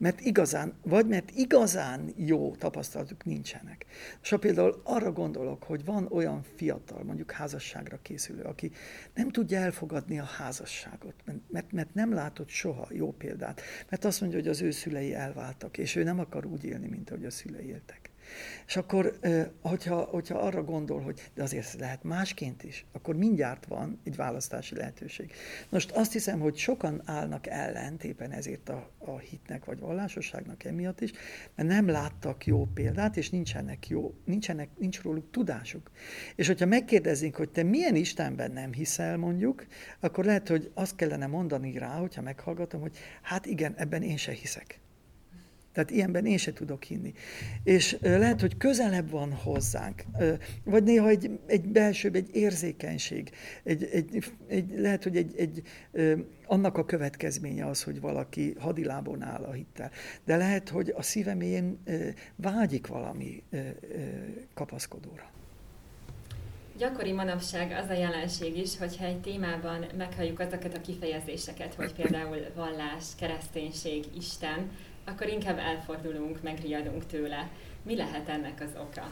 mert 0.03 0.21
igazán, 0.21 0.73
vagy 0.83 1.07
mert 1.07 1.31
igazán 1.31 2.13
jó 2.17 2.55
tapasztalatuk 2.55 3.25
nincsenek. 3.25 3.87
És 4.23 4.35
például 4.41 4.81
arra 4.85 5.13
gondolok, 5.13 5.63
hogy 5.63 5.85
van 5.85 6.07
olyan 6.11 6.43
fiatal, 6.57 7.03
mondjuk 7.03 7.31
házasságra 7.31 7.99
készülő, 8.03 8.43
aki 8.43 8.71
nem 9.15 9.31
tudja 9.31 9.59
elfogadni 9.59 10.19
a 10.19 10.25
házasságot, 10.25 11.15
mert, 11.51 11.73
mert 11.73 11.95
nem 11.95 12.13
látott 12.13 12.49
soha 12.49 12.87
jó 12.91 13.13
példát, 13.13 13.61
mert 13.89 14.05
azt 14.05 14.21
mondja, 14.21 14.39
hogy 14.39 14.49
az 14.49 14.61
ő 14.61 14.71
szülei 14.71 15.15
elváltak, 15.15 15.79
és 15.79 15.97
ő 15.97 16.03
nem 16.03 16.19
akar 16.19 16.47
úgy 16.47 16.65
élni, 16.65 16.89
mint 16.89 17.11
ahogy 17.11 17.25
a 17.25 17.31
szülei 17.31 17.67
éltek. 17.67 18.12
És 18.67 18.77
akkor, 18.77 19.19
hogyha, 19.61 20.01
hogyha 20.01 20.39
arra 20.39 20.63
gondol, 20.65 21.01
hogy 21.01 21.31
de 21.35 21.43
azért 21.43 21.75
lehet 21.79 22.03
másként 22.03 22.65
is, 22.65 22.87
akkor 22.93 23.17
mindjárt 23.17 23.67
van 23.67 24.01
egy 24.05 24.17
választási 24.17 24.75
lehetőség. 24.75 25.33
Most 25.69 25.91
azt 25.91 26.13
hiszem, 26.13 26.41
hogy 26.41 26.57
sokan 26.57 27.03
állnak 27.05 27.47
ellent 27.47 28.05
éppen 28.05 28.31
ezért 28.31 28.69
a, 28.69 28.91
a 28.99 29.19
hitnek 29.19 29.65
vagy 29.65 29.79
vallásosságnak 29.79 30.65
emiatt 30.65 31.01
is, 31.01 31.13
mert 31.55 31.69
nem 31.69 31.89
láttak 31.89 32.47
jó 32.47 32.69
példát, 32.75 33.17
és 33.17 33.31
nincsenek 33.31 33.89
jó, 33.89 34.15
nincsenek, 34.25 34.69
nincs 34.79 35.03
róluk 35.03 35.31
tudásuk. 35.31 35.91
És 36.37 36.47
hogyha 36.47 36.67
megkérdezünk, 36.67 37.37
hogy 37.37 37.51
te 37.51 37.63
milyen 37.63 37.95
Istenben 37.95 38.51
nem 38.51 38.73
hiszel 38.73 39.17
mondjuk, 39.17 39.67
akkor 40.01 40.25
lehet, 40.25 40.49
hogy 40.49 40.71
azt 40.75 40.97
kellene 40.97 41.27
mondani 41.27 41.79
rá, 41.79 41.99
hogyha 41.99 42.23
meghallgatom, 42.23 42.81
hogy 42.81 42.97
hát 43.23 43.47
igen, 43.47 43.75
ebben 43.77 44.03
én 44.03 44.17
se 44.17 44.33
hiszek. 44.33 44.82
Tehát 45.73 45.91
ilyenben 45.91 46.27
én 46.27 46.37
se 46.37 46.53
tudok 46.53 46.83
hinni. 46.83 47.13
És 47.65 47.97
lehet, 48.01 48.41
hogy 48.41 48.57
közelebb 48.57 49.11
van 49.11 49.33
hozzánk, 49.33 50.05
vagy 50.65 50.83
néha 50.83 51.09
egy, 51.09 51.39
egy 51.47 51.69
belsőbb, 51.69 52.15
egy 52.15 52.29
érzékenység, 52.33 53.31
egy, 53.65 53.85
egy, 53.93 54.25
egy, 54.49 54.75
lehet, 54.77 55.03
hogy 55.03 55.17
egy, 55.17 55.35
egy, 55.37 55.63
annak 56.47 56.79
a 56.79 56.85
következménye 56.85 57.67
az, 57.67 57.83
hogy 57.83 58.01
valaki 58.01 58.55
hadilábon 58.59 59.23
áll 59.23 59.43
a 59.43 59.53
hittel. 59.53 59.91
De 60.25 60.37
lehet, 60.37 60.69
hogy 60.69 60.93
a 60.97 61.03
szívemén 61.03 61.79
vágyik 62.37 62.87
valami 62.87 63.43
kapaszkodóra. 64.55 65.31
Gyakori 66.79 67.13
manapság 67.13 67.71
az 67.71 67.89
a 67.89 67.93
jelenség 67.93 68.57
is, 68.57 68.79
hogyha 68.79 69.05
egy 69.05 69.21
témában 69.21 69.87
meghalljuk 69.97 70.41
azokat 70.41 70.75
a 70.75 70.81
kifejezéseket, 70.81 71.75
hogy 71.75 71.93
például 71.93 72.39
vallás, 72.55 73.05
kereszténység, 73.19 74.05
Isten, 74.17 74.71
akkor 75.05 75.29
inkább 75.29 75.59
elfordulunk, 75.59 76.43
megriadunk 76.43 77.07
tőle. 77.07 77.51
Mi 77.83 77.97
lehet 77.97 78.29
ennek 78.29 78.61
az 78.61 78.81
oka? 78.81 79.11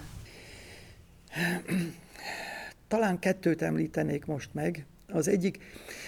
Talán 2.88 3.18
kettőt 3.18 3.62
említenék 3.62 4.24
most 4.24 4.54
meg. 4.54 4.86
Az 5.12 5.28
egyik, 5.28 5.58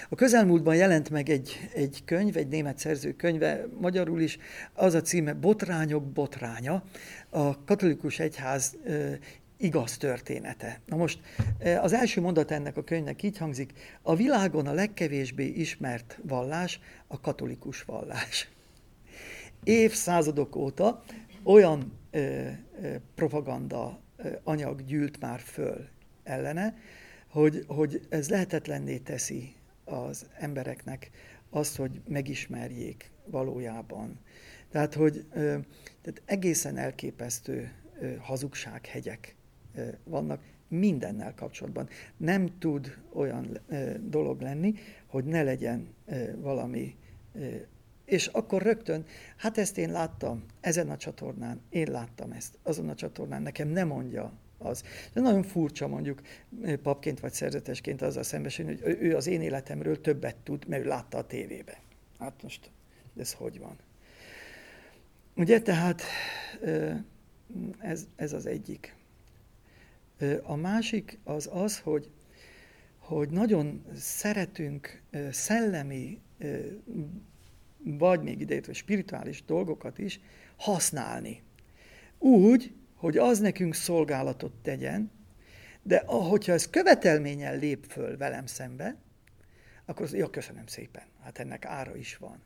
a 0.09 0.15
közelmúltban 0.15 0.75
jelent 0.75 1.09
meg 1.09 1.29
egy, 1.29 1.69
egy 1.73 2.01
könyv, 2.05 2.37
egy 2.37 2.47
német 2.47 2.77
szerző 2.77 3.15
könyve, 3.15 3.65
magyarul 3.79 4.21
is, 4.21 4.37
az 4.73 4.93
a 4.93 5.01
címe 5.01 5.33
Botrányok 5.33 6.03
botránya, 6.03 6.83
a 7.29 7.63
katolikus 7.63 8.19
egyház 8.19 8.77
igaz 9.57 9.97
története. 9.97 10.79
Na 10.85 10.95
most 10.95 11.19
az 11.81 11.93
első 11.93 12.21
mondat 12.21 12.51
ennek 12.51 12.77
a 12.77 12.83
könyvnek 12.83 13.23
így 13.23 13.37
hangzik, 13.37 13.73
a 14.01 14.15
világon 14.15 14.67
a 14.67 14.73
legkevésbé 14.73 15.45
ismert 15.45 16.19
vallás 16.21 16.79
a 17.07 17.19
katolikus 17.19 17.83
vallás 17.83 18.47
évszázadok 19.63 20.55
óta 20.55 21.03
olyan 21.43 21.91
ö, 22.11 22.47
ö, 22.81 22.95
propaganda 23.15 23.99
ö, 24.17 24.29
anyag 24.43 24.85
gyűlt 24.85 25.19
már 25.19 25.39
föl 25.39 25.87
ellene, 26.23 26.75
hogy, 27.27 27.63
hogy 27.67 28.01
ez 28.09 28.29
lehetetlenné 28.29 28.97
teszi 28.97 29.55
az 29.85 30.25
embereknek 30.39 31.11
azt, 31.49 31.75
hogy 31.75 32.01
megismerjék 32.07 33.11
valójában. 33.25 34.19
Tehát, 34.69 34.93
hogy 34.93 35.25
ö, 35.33 35.57
tehát 36.01 36.21
egészen 36.25 36.77
elképesztő 36.77 37.71
ö, 37.99 38.15
hazugsághegyek 38.15 39.35
ö, 39.75 39.87
vannak 40.03 40.41
mindennel 40.67 41.33
kapcsolatban. 41.33 41.87
Nem 42.17 42.57
tud 42.59 42.97
olyan 43.13 43.59
ö, 43.67 43.91
dolog 44.01 44.41
lenni, 44.41 44.73
hogy 45.07 45.23
ne 45.23 45.43
legyen 45.43 45.87
ö, 46.05 46.39
valami 46.41 46.95
ö, 47.33 47.55
és 48.05 48.27
akkor 48.27 48.61
rögtön, 48.61 49.05
hát 49.37 49.57
ezt 49.57 49.77
én 49.77 49.91
láttam 49.91 50.45
ezen 50.61 50.89
a 50.89 50.97
csatornán, 50.97 51.61
én 51.69 51.91
láttam 51.91 52.31
ezt 52.31 52.57
azon 52.63 52.89
a 52.89 52.95
csatornán, 52.95 53.41
nekem 53.41 53.67
nem 53.67 53.87
mondja 53.87 54.33
az. 54.57 54.83
De 55.13 55.21
nagyon 55.21 55.43
furcsa 55.43 55.87
mondjuk 55.87 56.21
papként 56.81 57.19
vagy 57.19 57.33
szerzetesként 57.33 58.01
azzal 58.01 58.23
szembesülni, 58.23 58.77
hogy 58.81 58.97
ő 58.99 59.15
az 59.15 59.27
én 59.27 59.41
életemről 59.41 60.01
többet 60.01 60.35
tud, 60.35 60.67
mert 60.67 60.83
ő 60.83 60.87
látta 60.87 61.17
a 61.17 61.27
tévébe. 61.27 61.81
Hát 62.19 62.43
most 62.43 62.71
ez 63.17 63.33
hogy 63.33 63.59
van? 63.59 63.77
Ugye, 65.35 65.61
tehát 65.61 66.01
ez, 67.79 68.07
ez 68.15 68.33
az 68.33 68.45
egyik. 68.45 68.95
A 70.43 70.55
másik 70.55 71.19
az 71.23 71.49
az, 71.53 71.79
hogy, 71.79 72.09
hogy 72.97 73.29
nagyon 73.29 73.85
szeretünk 73.95 75.01
szellemi 75.31 76.21
vagy 77.83 78.21
még 78.21 78.39
idejét, 78.39 78.65
vagy 78.65 78.75
spirituális 78.75 79.43
dolgokat 79.45 79.97
is 79.97 80.19
használni. 80.57 81.43
Úgy, 82.19 82.73
hogy 82.95 83.17
az 83.17 83.39
nekünk 83.39 83.73
szolgálatot 83.73 84.53
tegyen, 84.61 85.11
de 85.81 86.03
ahogyha 86.05 86.51
ez 86.51 86.69
követelménnyel 86.69 87.57
lép 87.57 87.85
föl 87.89 88.17
velem 88.17 88.45
szembe, 88.45 88.95
akkor 89.85 90.05
az, 90.05 90.13
ja, 90.13 90.29
köszönöm 90.29 90.67
szépen, 90.67 91.03
hát 91.23 91.39
ennek 91.39 91.65
ára 91.65 91.95
is 91.95 92.17
van. 92.17 92.41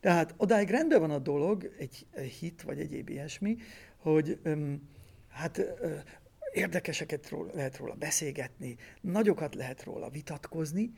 Tehát 0.00 0.34
odáig 0.36 0.68
rendben 0.68 1.00
van 1.00 1.10
a 1.10 1.18
dolog, 1.18 1.74
egy, 1.78 2.06
egy 2.10 2.30
hit 2.30 2.62
vagy 2.62 2.78
egyéb 2.78 3.08
ilyesmi, 3.08 3.56
hogy 3.96 4.38
öm, 4.42 4.88
hát 5.28 5.58
ö, 5.58 5.94
érdekeseket 6.52 7.28
róla, 7.28 7.50
lehet 7.54 7.76
róla 7.76 7.94
beszélgetni, 7.94 8.76
nagyokat 9.00 9.54
lehet 9.54 9.82
róla 9.82 10.08
vitatkozni, 10.08 10.92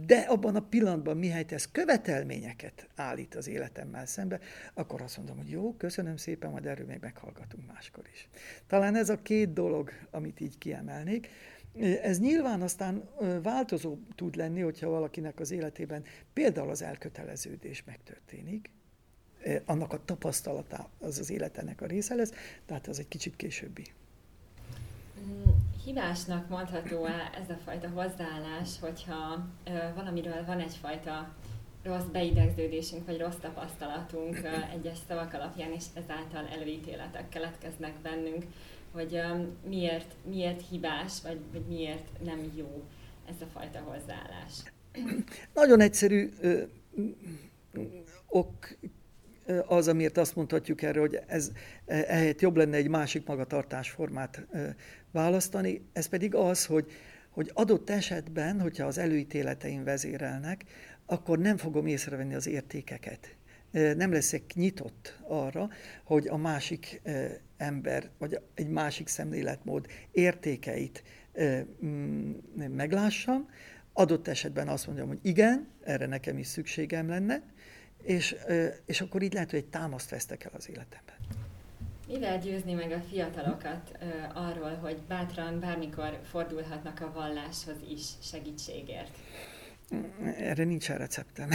de 0.00 0.18
abban 0.18 0.56
a 0.56 0.60
pillanatban, 0.60 1.16
mihelyt 1.16 1.52
ez 1.52 1.70
követelményeket 1.70 2.88
állít 2.94 3.34
az 3.34 3.48
életemmel 3.48 4.06
szembe, 4.06 4.40
akkor 4.74 5.00
azt 5.00 5.16
mondom, 5.16 5.36
hogy 5.36 5.50
jó, 5.50 5.74
köszönöm 5.76 6.16
szépen, 6.16 6.50
majd 6.50 6.66
erről 6.66 6.86
még 6.86 6.98
meghallgatunk 7.00 7.66
máskor 7.72 8.04
is. 8.12 8.28
Talán 8.66 8.96
ez 8.96 9.08
a 9.08 9.22
két 9.22 9.52
dolog, 9.52 9.90
amit 10.10 10.40
így 10.40 10.58
kiemelnék. 10.58 11.28
Ez 12.02 12.20
nyilván 12.20 12.62
aztán 12.62 13.08
változó 13.42 13.98
tud 14.14 14.36
lenni, 14.36 14.60
hogyha 14.60 14.88
valakinek 14.88 15.40
az 15.40 15.50
életében 15.50 16.04
például 16.32 16.70
az 16.70 16.82
elköteleződés 16.82 17.84
megtörténik, 17.84 18.70
annak 19.64 19.92
a 19.92 20.04
tapasztalata 20.04 20.90
az 20.98 21.18
az 21.18 21.30
életenek 21.30 21.80
a 21.80 21.86
része 21.86 22.14
lesz, 22.14 22.32
tehát 22.66 22.86
az 22.86 22.98
egy 22.98 23.08
kicsit 23.08 23.36
későbbi. 23.36 23.84
Mm, 25.20 25.51
hibásnak 25.84 26.48
mondható-e 26.48 27.30
ez 27.42 27.50
a 27.50 27.58
fajta 27.64 27.88
hozzáállás, 27.88 28.68
hogyha 28.80 29.46
valamiről 29.94 30.44
van 30.46 30.60
egyfajta 30.60 31.34
rossz 31.82 32.04
beidegződésünk, 32.12 33.06
vagy 33.06 33.18
rossz 33.18 33.36
tapasztalatunk 33.40 34.36
egyes 34.72 34.98
szavak 35.08 35.32
alapján, 35.32 35.72
és 35.72 35.84
ezáltal 35.94 36.48
előítéletek 36.52 37.28
keletkeznek 37.28 37.92
bennünk, 38.02 38.44
hogy 38.92 39.20
miért, 39.68 40.14
miért 40.24 40.68
hibás, 40.68 41.12
vagy, 41.22 41.40
vagy 41.52 41.64
miért 41.68 42.24
nem 42.24 42.52
jó 42.56 42.84
ez 43.28 43.34
a 43.40 43.46
fajta 43.58 43.78
hozzáállás. 43.78 44.52
Nagyon 45.54 45.80
egyszerű 45.80 46.30
ö, 46.40 46.62
ok 48.28 48.76
az, 49.66 49.88
amiért 49.88 50.16
azt 50.16 50.36
mondhatjuk 50.36 50.82
erre, 50.82 51.00
hogy 51.00 51.18
ez 51.26 51.50
ehhez 51.86 52.40
jobb 52.40 52.56
lenne 52.56 52.76
egy 52.76 52.88
másik 52.88 53.26
magatartásformát 53.26 54.46
választani, 55.12 55.82
ez 55.92 56.06
pedig 56.06 56.34
az, 56.34 56.66
hogy, 56.66 56.90
hogy 57.30 57.50
adott 57.54 57.90
esetben, 57.90 58.60
hogyha 58.60 58.86
az 58.86 58.98
előítéleteim 58.98 59.84
vezérelnek, 59.84 60.64
akkor 61.06 61.38
nem 61.38 61.56
fogom 61.56 61.86
észrevenni 61.86 62.34
az 62.34 62.46
értékeket. 62.46 63.36
Nem 63.70 64.12
leszek 64.12 64.42
nyitott 64.54 65.18
arra, 65.28 65.68
hogy 66.04 66.26
a 66.28 66.36
másik 66.36 67.00
ember, 67.56 68.10
vagy 68.18 68.40
egy 68.54 68.68
másik 68.68 69.08
szemléletmód 69.08 69.86
értékeit 70.10 71.02
mm, 71.84 72.32
meglássam. 72.76 73.48
Adott 73.92 74.28
esetben 74.28 74.68
azt 74.68 74.86
mondjam, 74.86 75.08
hogy 75.08 75.18
igen, 75.22 75.68
erre 75.84 76.06
nekem 76.06 76.38
is 76.38 76.46
szükségem 76.46 77.08
lenne, 77.08 77.42
és, 78.02 78.36
és 78.86 79.00
akkor 79.00 79.22
így 79.22 79.32
lehet, 79.32 79.50
hogy 79.50 79.58
egy 79.58 79.68
támaszt 79.68 80.10
vesztek 80.10 80.44
el 80.44 80.50
az 80.54 80.68
életemben. 80.68 81.14
Mivel 82.12 82.38
győzni 82.38 82.72
meg 82.72 82.90
a 82.92 83.00
fiatalokat 83.00 83.98
arról, 84.34 84.74
hogy 84.74 84.96
bátran 85.08 85.60
bármikor 85.60 86.20
fordulhatnak 86.30 87.00
a 87.00 87.12
valláshoz 87.12 87.76
is 87.90 88.02
segítségért? 88.22 89.10
Erre 90.36 90.64
nincsen 90.64 90.98
receptem. 90.98 91.48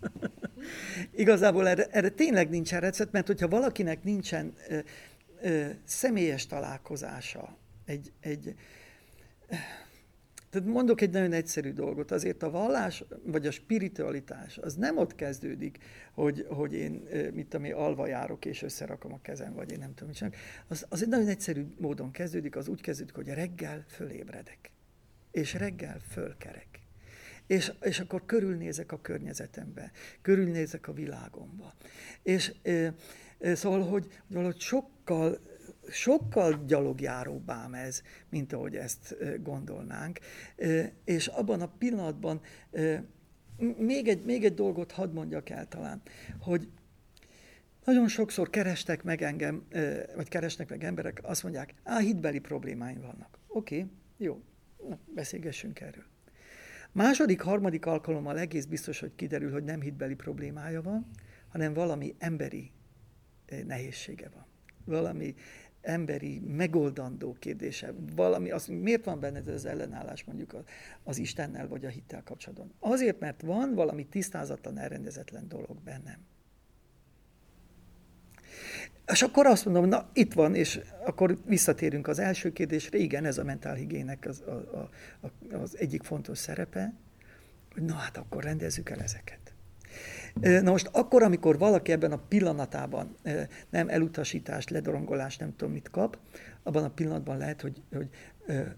Igazából 1.14 1.68
erre, 1.68 1.86
erre 1.90 2.08
tényleg 2.08 2.48
nincsen 2.48 2.80
recept, 2.80 3.12
mert 3.12 3.26
hogyha 3.26 3.48
valakinek 3.48 4.02
nincsen 4.02 4.54
ö, 4.68 4.78
ö, 5.42 5.66
személyes 5.84 6.46
találkozása, 6.46 7.56
egy, 7.84 8.12
egy 8.20 8.54
tehát 10.50 10.68
mondok 10.68 11.00
egy 11.00 11.10
nagyon 11.10 11.32
egyszerű 11.32 11.72
dolgot, 11.72 12.10
azért 12.10 12.42
a 12.42 12.50
vallás, 12.50 13.04
vagy 13.24 13.46
a 13.46 13.50
spiritualitás, 13.50 14.58
az 14.58 14.74
nem 14.74 14.96
ott 14.96 15.14
kezdődik, 15.14 15.78
hogy, 16.12 16.46
hogy 16.48 16.74
én, 16.74 17.08
mit 17.32 17.48
tudom 17.48 17.66
én, 17.66 17.74
alva 17.74 18.08
és 18.44 18.62
összerakom 18.62 19.12
a 19.12 19.20
kezem, 19.22 19.54
vagy 19.54 19.72
én 19.72 19.78
nem 19.78 19.94
tudom, 19.94 20.08
mit 20.08 20.32
Az, 20.68 20.86
az 20.88 21.02
egy 21.02 21.08
nagyon 21.08 21.28
egyszerű 21.28 21.66
módon 21.78 22.10
kezdődik, 22.10 22.56
az 22.56 22.68
úgy 22.68 22.80
kezdődik, 22.80 23.14
hogy 23.14 23.28
reggel 23.28 23.84
fölébredek, 23.88 24.70
és 25.30 25.54
reggel 25.54 26.00
fölkerek. 26.10 26.66
És, 27.46 27.72
és 27.80 28.00
akkor 28.00 28.24
körülnézek 28.26 28.92
a 28.92 29.00
környezetembe, 29.00 29.90
körülnézek 30.22 30.88
a 30.88 30.92
világomba. 30.92 31.74
És 32.22 32.54
e, 32.62 32.94
e, 33.38 33.54
szóval, 33.54 33.82
hogy 33.82 34.06
valahogy 34.26 34.60
sokkal 34.60 35.38
sokkal 35.90 36.64
gyalogjáróbb 36.66 37.50
ám 37.50 37.74
ez, 37.74 38.02
mint 38.30 38.52
ahogy 38.52 38.76
ezt 38.76 39.16
gondolnánk. 39.42 40.18
És 41.04 41.26
abban 41.26 41.60
a 41.60 41.72
pillanatban 41.78 42.40
még 43.76 44.08
egy, 44.08 44.24
még 44.24 44.44
egy 44.44 44.54
dolgot 44.54 44.92
hadd 44.92 45.12
mondjak 45.12 45.50
el 45.50 45.68
talán, 45.68 46.02
hogy 46.40 46.68
nagyon 47.84 48.08
sokszor 48.08 48.50
kerestek 48.50 49.02
meg 49.02 49.22
engem, 49.22 49.66
vagy 50.16 50.28
keresnek 50.28 50.68
meg 50.68 50.84
emberek, 50.84 51.20
azt 51.22 51.42
mondják, 51.42 51.74
á, 51.82 51.98
hitbeli 51.98 52.38
problémáim 52.38 53.00
vannak. 53.00 53.38
Oké, 53.46 53.86
jó, 54.16 54.42
na, 54.88 54.98
beszélgessünk 55.14 55.80
erről. 55.80 56.04
Második, 56.92 57.40
harmadik 57.40 57.86
alkalommal 57.86 58.38
egész 58.38 58.64
biztos, 58.64 59.00
hogy 59.00 59.12
kiderül, 59.14 59.52
hogy 59.52 59.64
nem 59.64 59.80
hitbeli 59.80 60.14
problémája 60.14 60.82
van, 60.82 61.06
hanem 61.48 61.72
valami 61.72 62.14
emberi 62.18 62.70
nehézsége 63.66 64.28
van. 64.34 64.46
Valami 64.84 65.34
emberi, 65.88 66.38
megoldandó 66.38 67.36
kérdése, 67.38 67.92
valami, 68.14 68.50
az, 68.50 68.66
miért 68.66 69.04
van 69.04 69.20
benned 69.20 69.48
ez 69.48 69.54
az 69.54 69.64
ellenállás 69.64 70.24
mondjuk 70.24 70.56
az 71.04 71.18
Istennel 71.18 71.68
vagy 71.68 71.84
a 71.84 71.88
hittel 71.88 72.22
kapcsolatban? 72.22 72.72
Azért, 72.80 73.20
mert 73.20 73.42
van 73.42 73.74
valami 73.74 74.06
tisztázatlan, 74.06 74.78
elrendezetlen 74.78 75.48
dolog 75.48 75.82
bennem. 75.84 76.18
És 79.06 79.22
akkor 79.22 79.46
azt 79.46 79.64
mondom, 79.64 79.84
na 79.84 80.10
itt 80.12 80.32
van, 80.32 80.54
és 80.54 80.80
akkor 81.04 81.38
visszatérünk 81.46 82.08
az 82.08 82.18
első 82.18 82.52
kérdésre, 82.52 82.98
igen, 82.98 83.24
ez 83.24 83.38
a 83.38 83.44
mentálhigiének 83.44 84.26
az, 84.26 84.40
a, 84.40 84.90
a, 85.20 85.56
az 85.56 85.78
egyik 85.78 86.02
fontos 86.02 86.38
szerepe, 86.38 86.94
hogy 87.72 87.82
na 87.82 87.94
hát 87.94 88.16
akkor 88.16 88.42
rendezzük 88.42 88.90
el 88.90 89.00
ezeket. 89.00 89.52
Na 90.34 90.70
most 90.70 90.90
akkor, 90.92 91.22
amikor 91.22 91.58
valaki 91.58 91.92
ebben 91.92 92.12
a 92.12 92.20
pillanatában 92.28 93.16
nem 93.70 93.88
elutasítást, 93.88 94.70
ledorongolást, 94.70 95.40
nem 95.40 95.56
tudom 95.56 95.72
mit 95.72 95.90
kap, 95.90 96.18
abban 96.62 96.84
a 96.84 96.90
pillanatban 96.90 97.36
lehet, 97.36 97.60
hogy, 97.60 97.82
hogy 97.92 98.08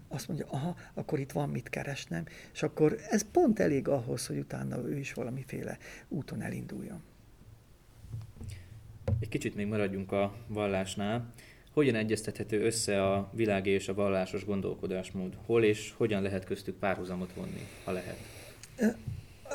azt 0.07 0.27
mondja, 0.27 0.45
aha, 0.49 0.75
akkor 0.93 1.19
itt 1.19 1.31
van 1.31 1.49
mit 1.49 1.69
keresnem, 1.69 2.23
és 2.53 2.63
akkor 2.63 2.97
ez 3.09 3.25
pont 3.31 3.59
elég 3.59 3.87
ahhoz, 3.87 4.27
hogy 4.27 4.37
utána 4.37 4.77
ő 4.77 4.97
is 4.97 5.13
valamiféle 5.13 5.77
úton 6.07 6.41
elinduljon. 6.41 7.01
Egy 9.19 9.29
kicsit 9.29 9.55
még 9.55 9.67
maradjunk 9.67 10.11
a 10.11 10.35
vallásnál. 10.47 11.33
Hogyan 11.71 11.95
egyeztethető 11.95 12.61
össze 12.61 13.03
a 13.05 13.29
világi 13.33 13.69
és 13.69 13.87
a 13.87 13.93
vallásos 13.93 14.45
gondolkodásmód? 14.45 15.37
Hol 15.45 15.63
és 15.63 15.93
hogyan 15.97 16.21
lehet 16.21 16.45
köztük 16.45 16.75
párhuzamot 16.75 17.33
vonni, 17.33 17.67
ha 17.83 17.91
lehet? 17.91 18.17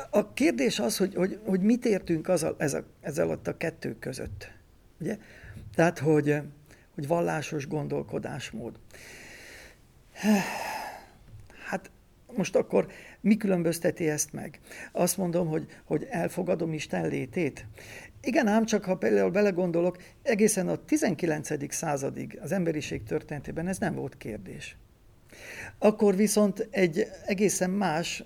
A 0.09 0.33
kérdés 0.33 0.79
az, 0.79 0.97
hogy, 0.97 1.15
hogy, 1.15 1.39
hogy 1.45 1.61
mit 1.61 1.85
értünk 1.85 2.27
az 2.27 2.43
a, 2.43 2.55
ez, 2.57 2.73
a, 2.73 2.83
ez 3.01 3.19
alatt 3.19 3.47
a 3.47 3.57
kettő 3.57 3.95
között. 3.99 4.51
Ugye? 4.99 5.17
Tehát, 5.75 5.99
hogy, 5.99 6.35
hogy 6.95 7.07
vallásos 7.07 7.67
gondolkodásmód. 7.67 8.79
Hát 11.65 11.91
most 12.35 12.55
akkor 12.55 12.87
mi 13.21 13.37
különbözteti 13.37 14.09
ezt 14.09 14.33
meg? 14.33 14.59
Azt 14.91 15.17
mondom, 15.17 15.47
hogy, 15.47 15.67
hogy 15.83 16.07
elfogadom 16.09 16.73
Isten 16.73 17.07
létét. 17.07 17.65
Igen, 18.21 18.47
ám 18.47 18.65
csak 18.65 18.83
ha 18.83 18.97
például 18.97 19.31
belegondolok, 19.31 19.97
egészen 20.21 20.67
a 20.67 20.85
19. 20.85 21.73
századig 21.73 22.39
az 22.41 22.51
emberiség 22.51 23.03
történetében 23.03 23.67
ez 23.67 23.77
nem 23.77 23.95
volt 23.95 24.17
kérdés. 24.17 24.77
Akkor 25.77 26.15
viszont 26.15 26.67
egy 26.71 27.07
egészen 27.25 27.69
más 27.69 28.23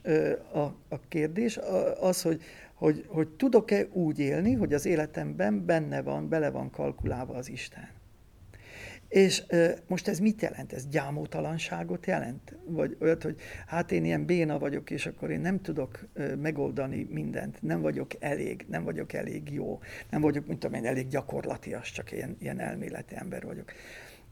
a, 0.53 0.59
a 0.89 0.99
kérdés, 1.07 1.59
az, 1.99 2.21
hogy, 2.21 2.41
hogy, 2.73 3.05
hogy 3.07 3.27
tudok-e 3.27 3.87
úgy 3.91 4.19
élni, 4.19 4.53
hogy 4.53 4.73
az 4.73 4.85
életemben 4.85 5.65
benne 5.65 6.01
van, 6.01 6.29
bele 6.29 6.49
van 6.49 6.69
kalkulálva 6.69 7.33
az 7.33 7.49
Isten. 7.49 7.89
És 9.11 9.43
most 9.87 10.07
ez 10.07 10.19
mit 10.19 10.41
jelent? 10.41 10.73
Ez 10.73 10.87
gyámótalanságot 10.87 12.05
jelent? 12.05 12.55
Vagy 12.65 12.97
olyat, 12.99 13.23
hogy 13.23 13.35
hát 13.67 13.91
én 13.91 14.05
ilyen 14.05 14.25
béna 14.25 14.59
vagyok, 14.59 14.89
és 14.89 15.05
akkor 15.05 15.31
én 15.31 15.39
nem 15.39 15.61
tudok 15.61 16.07
megoldani 16.41 17.07
mindent, 17.09 17.61
nem 17.61 17.81
vagyok 17.81 18.11
elég, 18.19 18.65
nem 18.69 18.83
vagyok 18.83 19.13
elég 19.13 19.49
jó, 19.51 19.79
nem 20.09 20.21
vagyok, 20.21 20.47
mint 20.47 20.59
tudom 20.59 20.75
én, 20.75 20.85
elég 20.85 21.07
gyakorlatias, 21.07 21.91
csak 21.91 22.11
ilyen, 22.11 22.35
ilyen 22.39 22.59
elméleti 22.59 23.15
ember 23.15 23.43
vagyok. 23.43 23.71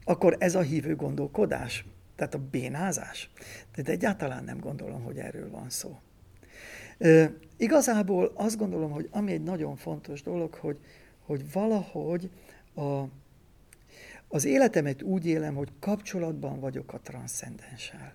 Akkor 0.04 0.36
ez 0.38 0.54
a 0.54 0.60
hívő 0.60 0.96
gondolkodás? 0.96 1.84
Tehát 2.20 2.34
a 2.34 2.48
bénázás. 2.50 3.30
De 3.74 3.92
egyáltalán 3.92 4.44
nem 4.44 4.58
gondolom, 4.58 5.02
hogy 5.02 5.18
erről 5.18 5.50
van 5.50 5.70
szó. 5.70 5.98
E, 6.98 7.32
igazából 7.56 8.32
azt 8.34 8.56
gondolom, 8.56 8.90
hogy 8.90 9.08
ami 9.10 9.32
egy 9.32 9.42
nagyon 9.42 9.76
fontos 9.76 10.22
dolog, 10.22 10.54
hogy, 10.54 10.78
hogy 11.26 11.52
valahogy 11.52 12.30
a, 12.74 13.02
az 14.28 14.44
életemet 14.44 15.02
úgy 15.02 15.26
élem, 15.26 15.54
hogy 15.54 15.68
kapcsolatban 15.78 16.60
vagyok 16.60 16.92
a 16.92 17.00
transzcendenssel. 17.00 18.14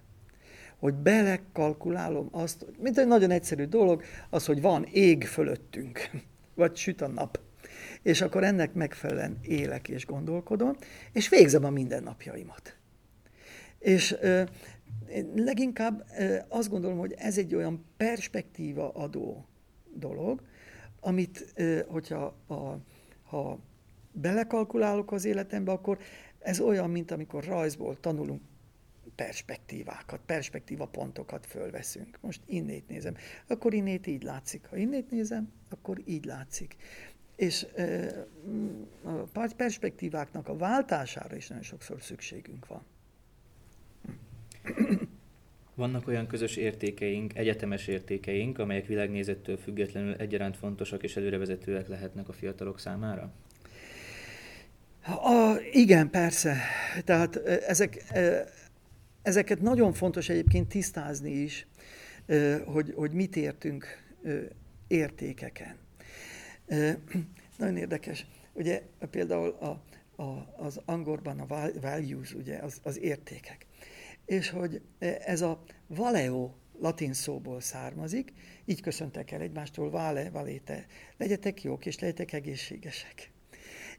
Hogy 0.79 0.93
belekalkulálom 0.93 2.27
azt, 2.31 2.65
mint 2.79 2.97
egy 2.97 3.07
nagyon 3.07 3.31
egyszerű 3.31 3.65
dolog, 3.65 4.03
az, 4.29 4.45
hogy 4.45 4.61
van 4.61 4.83
ég 4.91 5.23
fölöttünk, 5.23 6.09
vagy 6.55 6.75
süt 6.75 7.01
a 7.01 7.07
nap. 7.07 7.39
És 8.01 8.21
akkor 8.21 8.43
ennek 8.43 8.73
megfelelően 8.73 9.37
élek 9.41 9.87
és 9.87 10.05
gondolkodom, 10.05 10.75
és 11.11 11.29
végzem 11.29 11.63
a 11.63 11.69
mindennapjaimat. 11.69 12.77
És 13.85 14.15
én 15.09 15.31
leginkább 15.35 16.05
azt 16.47 16.69
gondolom, 16.69 16.97
hogy 16.97 17.13
ez 17.17 17.37
egy 17.37 17.55
olyan 17.55 17.85
perspektíva 17.97 18.91
adó 18.91 19.45
dolog, 19.93 20.41
amit, 20.99 21.53
hogyha 21.87 22.35
a, 22.47 22.77
ha 23.23 23.59
belekalkulálok 24.11 25.11
az 25.11 25.25
életembe, 25.25 25.71
akkor 25.71 25.99
ez 26.39 26.59
olyan, 26.59 26.89
mint 26.89 27.11
amikor 27.11 27.43
rajzból 27.43 27.99
tanulunk 27.99 28.41
perspektívákat, 29.15 30.19
perspektíva 30.25 30.85
pontokat 30.85 31.45
fölveszünk. 31.45 32.17
Most 32.21 32.41
innét 32.45 32.87
nézem, 32.87 33.15
akkor 33.47 33.73
innét 33.73 34.07
így 34.07 34.23
látszik. 34.23 34.65
Ha 34.65 34.75
innét 34.77 35.11
nézem, 35.11 35.51
akkor 35.69 36.01
így 36.05 36.25
látszik. 36.25 36.75
és 37.35 37.67
a 39.03 39.53
perspektíváknak 39.55 40.47
a 40.47 40.57
váltására 40.57 41.35
is 41.35 41.47
nagyon 41.47 41.63
sokszor 41.63 42.01
szükségünk 42.01 42.67
van. 42.67 42.83
Vannak 45.75 46.07
olyan 46.07 46.27
közös 46.27 46.55
értékeink, 46.55 47.37
egyetemes 47.37 47.87
értékeink, 47.87 48.59
amelyek 48.59 48.85
világnézettől 48.85 49.57
függetlenül 49.57 50.13
egyaránt 50.13 50.57
fontosak 50.57 51.03
és 51.03 51.15
előrevezetőek 51.15 51.87
lehetnek 51.87 52.29
a 52.29 52.33
fiatalok 52.33 52.79
számára? 52.79 53.33
A, 55.05 55.57
igen, 55.71 56.09
persze. 56.09 56.57
Tehát 57.03 57.35
ezek, 57.45 58.03
ezeket 59.21 59.61
nagyon 59.61 59.93
fontos 59.93 60.29
egyébként 60.29 60.67
tisztázni 60.67 61.31
is, 61.31 61.67
hogy, 62.65 62.93
hogy 62.95 63.11
mit 63.11 63.35
értünk 63.35 64.03
értékeken. 64.87 65.75
Nagyon 67.57 67.77
érdekes. 67.77 68.25
Ugye 68.53 68.81
például 69.09 69.49
a, 69.49 69.81
a, 70.21 70.53
az 70.57 70.81
angolban 70.85 71.39
a 71.39 71.45
values, 71.81 72.33
ugye, 72.33 72.57
az, 72.57 72.79
az 72.83 72.99
értékek. 72.99 73.64
És 74.25 74.49
hogy 74.49 74.81
ez 75.25 75.41
a 75.41 75.63
valeo 75.87 76.51
latin 76.79 77.13
szóból 77.13 77.61
származik, 77.61 78.33
így 78.65 78.81
köszöntek 78.81 79.31
el 79.31 79.41
egymástól, 79.41 79.89
vale, 79.89 80.29
valéte, 80.29 80.85
legyetek 81.17 81.63
jók 81.63 81.85
és 81.85 81.99
legyetek 81.99 82.33
egészségesek. 82.33 83.31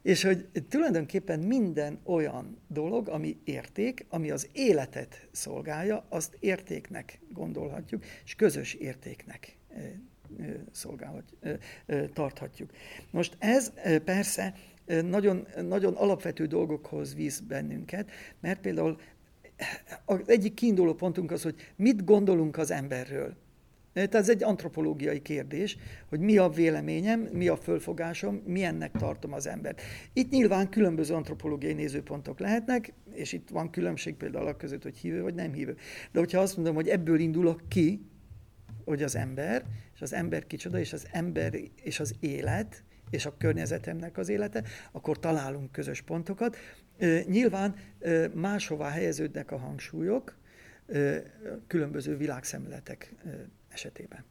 És 0.01 0.23
hogy 0.23 0.49
tulajdonképpen 0.69 1.39
minden 1.39 1.99
olyan 2.03 2.57
dolog, 2.67 3.07
ami 3.09 3.37
érték, 3.43 4.05
ami 4.09 4.31
az 4.31 4.49
életet 4.51 5.27
szolgálja, 5.31 6.05
azt 6.09 6.37
értéknek 6.39 7.19
gondolhatjuk, 7.33 8.03
és 8.25 8.35
közös 8.35 8.73
értéknek 8.73 9.57
szolgálhat, 10.71 11.33
tarthatjuk. 12.13 12.71
Most 13.11 13.35
ez 13.39 13.71
persze 14.03 14.53
nagyon, 14.85 15.47
nagyon 15.61 15.93
alapvető 15.93 16.45
dolgokhoz 16.45 17.15
visz 17.15 17.39
bennünket, 17.39 18.11
mert 18.39 18.61
például 18.61 18.99
az 20.05 20.19
egyik 20.25 20.53
kiinduló 20.53 20.93
pontunk 20.93 21.31
az, 21.31 21.43
hogy 21.43 21.55
mit 21.75 22.03
gondolunk 22.03 22.57
az 22.57 22.71
emberről. 22.71 23.35
Tehát 23.93 24.15
ez 24.15 24.29
egy 24.29 24.43
antropológiai 24.43 25.21
kérdés, 25.21 25.77
hogy 26.09 26.19
mi 26.19 26.37
a 26.37 26.49
véleményem, 26.49 27.19
mi 27.19 27.47
a 27.47 27.55
fölfogásom, 27.55 28.41
milyennek 28.45 28.91
tartom 28.91 29.33
az 29.33 29.47
embert. 29.47 29.81
Itt 30.13 30.29
nyilván 30.29 30.69
különböző 30.69 31.13
antropológiai 31.13 31.73
nézőpontok 31.73 32.39
lehetnek, 32.39 32.93
és 33.13 33.33
itt 33.33 33.49
van 33.49 33.69
különbség 33.69 34.15
például 34.15 34.47
a 34.47 34.55
között, 34.55 34.83
hogy 34.83 34.97
hívő 34.97 35.21
vagy 35.21 35.33
nem 35.33 35.53
hívő. 35.53 35.75
De 36.11 36.19
hogyha 36.19 36.39
azt 36.39 36.55
mondom, 36.55 36.75
hogy 36.75 36.87
ebből 36.87 37.19
indulok 37.19 37.61
ki, 37.67 38.01
hogy 38.85 39.03
az 39.03 39.15
ember, 39.15 39.63
és 39.95 40.01
az 40.01 40.13
ember 40.13 40.47
kicsoda, 40.47 40.79
és 40.79 40.93
az 40.93 41.07
ember 41.11 41.53
és 41.83 41.99
az 41.99 42.15
élet, 42.19 42.83
és 43.09 43.25
a 43.25 43.37
környezetemnek 43.37 44.17
az 44.17 44.29
élete, 44.29 44.63
akkor 44.91 45.19
találunk 45.19 45.71
közös 45.71 46.01
pontokat. 46.01 46.57
Nyilván 47.25 47.75
máshová 48.33 48.89
helyeződnek 48.89 49.51
a 49.51 49.57
hangsúlyok, 49.57 50.35
különböző 51.67 52.17
világszemletek 52.17 53.13
esetében. 53.69 54.23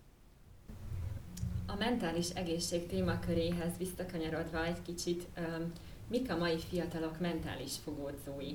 A 1.66 1.76
mentális 1.78 2.30
egészség 2.30 2.86
témaköréhez 2.86 3.76
visszakanyarodva 3.78 4.64
egy 4.64 4.82
kicsit, 4.82 5.26
mik 6.08 6.30
a 6.30 6.36
mai 6.36 6.58
fiatalok 6.58 7.20
mentális 7.20 7.72
fogódzói? 7.84 8.54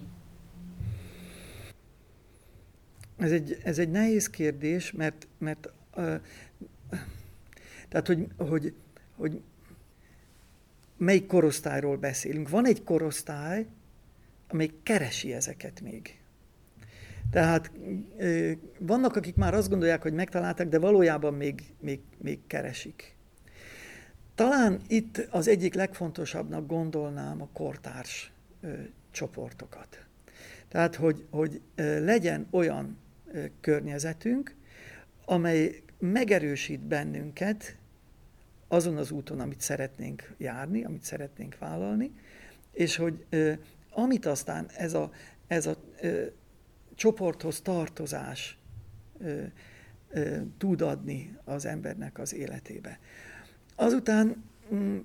Ez 3.18 3.32
egy, 3.32 3.58
ez 3.64 3.80
egy 3.80 3.90
nehéz 3.90 4.30
kérdés, 4.30 4.92
mert, 4.92 5.28
mert 5.38 5.74
uh, 5.96 6.22
tehát, 7.90 8.08
hogy, 8.08 8.28
hogy, 8.38 8.74
hogy 9.16 9.42
melyik 10.98 11.26
korosztályról 11.26 11.98
beszélünk. 11.98 12.50
Van 12.50 12.66
egy 12.66 12.84
korosztály, 12.84 13.68
amely 14.52 14.70
keresi 14.84 15.34
ezeket 15.34 15.82
még. 15.82 16.20
Tehát 17.32 17.72
vannak, 18.80 19.16
akik 19.16 19.36
már 19.36 19.54
azt 19.54 19.70
gondolják, 19.70 20.02
hogy 20.02 20.14
megtalálták, 20.14 20.68
de 20.68 20.80
valójában 20.80 21.34
még, 21.34 21.64
még, 21.80 22.00
még 22.18 22.40
keresik. 22.48 23.16
Talán 24.36 24.82
itt 24.88 25.28
az 25.30 25.48
egyik 25.48 25.74
legfontosabbnak 25.74 26.68
gondolnám 26.68 27.42
a 27.42 27.50
kortárs 27.54 28.32
csoportokat. 29.12 30.06
Tehát, 30.68 30.96
hogy, 30.96 31.26
hogy 31.30 31.62
legyen 31.76 32.48
olyan 32.52 32.98
környezetünk, 33.62 34.56
amely 35.26 35.84
megerősít 36.00 36.80
bennünket 36.80 37.78
azon 38.68 38.98
az 38.98 39.12
úton, 39.12 39.40
amit 39.40 39.62
szeretnénk 39.62 40.34
járni, 40.38 40.84
amit 40.84 41.04
szeretnénk 41.04 41.58
vállalni, 41.58 42.12
és 42.72 42.96
hogy 42.96 43.26
amit 43.92 44.26
aztán 44.26 44.70
ez 44.78 44.94
a, 44.94 45.12
ez 45.48 45.66
a 45.66 45.76
ö, 46.02 46.26
csoporthoz 46.96 47.62
tartozás 47.62 48.58
ö, 49.20 49.44
ö, 50.10 50.38
tud 50.58 50.82
adni 50.82 51.38
az 51.44 51.66
embernek 51.66 52.20
az 52.20 52.34
életébe. 52.34 53.00
Azután 53.76 54.44
mm, 54.74 54.98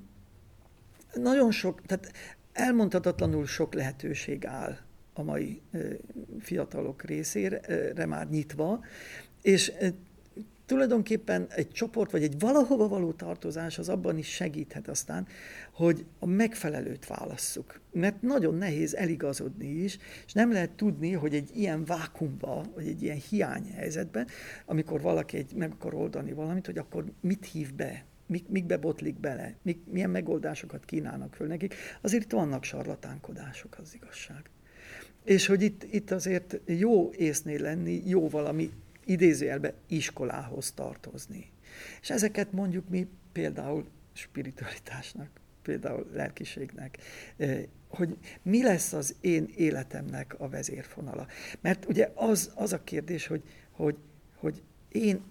nagyon 1.15 1.51
sok, 1.51 1.83
tehát 1.83 2.13
elmondhatatlanul 2.53 3.47
sok 3.47 3.75
lehetőség 3.75 4.47
áll 4.47 4.79
a 5.13 5.23
mai 5.23 5.63
ö, 5.73 5.95
fiatalok 6.41 7.03
részére 7.03 8.07
már 8.07 8.29
nyitva, 8.29 8.85
és 9.43 9.73
tulajdonképpen 10.67 11.47
egy 11.49 11.71
csoport, 11.71 12.11
vagy 12.11 12.23
egy 12.23 12.39
valahova 12.39 12.89
való 12.89 13.13
tartozás 13.13 13.79
az 13.79 13.89
abban 13.89 14.19
is 14.19 14.29
segíthet 14.29 14.89
aztán, 14.89 15.27
hogy 15.73 16.05
a 16.19 16.27
megfelelőt 16.27 17.07
válasszuk. 17.07 17.81
Mert 17.93 18.23
nagyon 18.23 18.55
nehéz 18.55 18.95
eligazodni 18.95 19.69
is, 19.69 19.99
és 20.27 20.33
nem 20.33 20.53
lehet 20.53 20.71
tudni, 20.71 21.13
hogy 21.13 21.35
egy 21.35 21.51
ilyen 21.55 21.85
vákumba, 21.85 22.65
vagy 22.75 22.87
egy 22.87 23.03
ilyen 23.03 23.21
hiányhelyzetben, 23.31 24.27
amikor 24.65 25.01
valaki 25.01 25.37
egy, 25.37 25.55
meg 25.55 25.73
akar 25.73 25.95
oldani 25.95 26.33
valamit, 26.33 26.67
hogy 26.67 26.79
akkor 26.79 27.05
mit 27.21 27.47
hív 27.47 27.75
be, 27.75 28.05
mik, 28.27 28.49
mikbe 28.49 28.77
botlik 28.77 29.21
bele, 29.21 29.55
mik, 29.63 29.79
milyen 29.91 30.11
megoldásokat 30.11 30.85
kínálnak 30.85 31.35
föl 31.35 31.47
nekik, 31.47 31.75
azért 32.01 32.23
itt 32.23 32.33
vannak 32.33 32.65
sarlatánkodások, 32.65 33.77
az 33.83 33.95
igazság. 33.95 34.51
És 35.25 35.47
hogy 35.47 35.63
itt, 35.63 35.87
itt 35.91 36.11
azért 36.11 36.61
jó 36.65 37.11
észnél 37.13 37.61
lenni, 37.61 38.03
jó 38.05 38.29
valami 38.29 38.71
idézőjelbe 39.07 39.75
iskolához 39.87 40.73
tartozni. 40.73 41.51
És 42.01 42.11
ezeket 42.11 42.53
mondjuk 42.53 42.89
mi 42.89 43.09
például 43.33 43.89
spiritualitásnak, 44.13 45.29
például 45.63 46.11
lelkiségnek, 46.13 46.99
hogy 47.89 48.17
mi 48.43 48.63
lesz 48.63 48.93
az 48.93 49.17
én 49.21 49.53
életemnek 49.57 50.41
a 50.41 50.49
vezérfonala. 50.49 51.27
Mert 51.61 51.85
ugye 51.85 52.11
az, 52.15 52.53
az 52.55 52.73
a 52.73 52.85
kérdés, 52.85 53.27
hogy, 53.27 53.43
hogy, 53.71 53.99
hogy 54.37 54.63
én, 54.89 55.23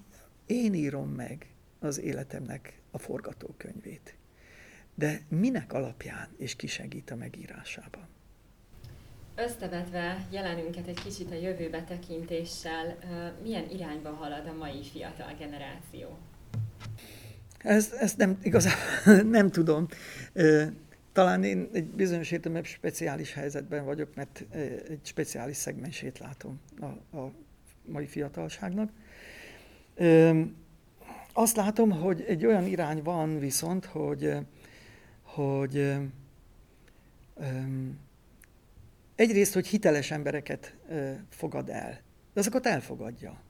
én 0.46 0.74
írom 0.74 1.10
meg 1.10 1.54
az 1.80 2.00
életemnek 2.00 2.82
a 2.92 2.98
forgatókönyvét. 2.98 4.16
De 4.96 5.22
minek 5.28 5.74
alapján 5.74 6.30
és 6.38 6.56
ki 6.56 6.68
segít 6.68 7.12
a 7.12 7.16
megírásában? 7.16 8.08
Összevetve 9.36 10.26
jelenünket 10.32 10.88
egy 10.88 11.04
kicsit 11.04 11.32
a 11.32 11.36
jövőbe 11.36 11.84
tekintéssel, 11.84 12.98
milyen 13.44 13.70
irányba 13.70 14.10
halad 14.10 14.48
a 14.48 14.54
mai 14.58 14.84
fiatal 14.84 15.34
generáció? 15.40 16.18
Ezt, 17.58 17.94
ezt 17.94 18.18
nem 18.18 18.38
igazán 18.42 18.76
nem 19.38 19.50
tudom. 19.50 19.88
Talán 21.12 21.44
én 21.44 21.70
egy 21.74 21.86
bizonyos 21.86 22.32
értelemben 22.32 22.64
speciális 22.64 23.34
helyzetben 23.34 23.86
vagyok, 23.86 24.16
mert 24.16 24.46
egy 24.90 25.00
speciális 25.04 25.56
szegmensét 25.56 26.20
látom 26.20 26.60
a, 26.80 27.18
a 27.18 27.32
mai 27.86 28.06
fiatalságnak. 28.06 28.92
Azt 31.34 31.56
látom, 31.56 31.92
hogy 31.92 32.24
egy 32.28 32.46
olyan 32.46 32.66
irány 32.66 33.04
van 33.04 33.40
viszont, 33.40 33.86
hogy, 33.86 34.34
hogy 35.22 35.96
egyrészt, 39.16 39.54
hogy 39.54 39.68
hiteles 39.68 40.12
embereket 40.12 40.78
fogad 41.30 41.70
el, 41.70 42.02
de 42.34 42.40
azokat 42.40 42.66
elfogadja. 42.66 43.44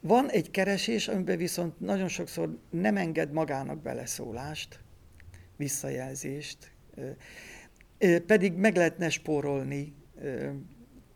Van 0.00 0.30
egy 0.30 0.50
keresés, 0.50 1.08
amiben 1.08 1.36
viszont 1.36 1.80
nagyon 1.80 2.08
sokszor 2.08 2.58
nem 2.70 2.96
enged 2.96 3.32
magának 3.32 3.82
beleszólást, 3.82 4.80
visszajelzést, 5.56 6.72
pedig 8.26 8.52
meg 8.52 8.76
lehetne 8.76 9.10
spórolni 9.10 9.94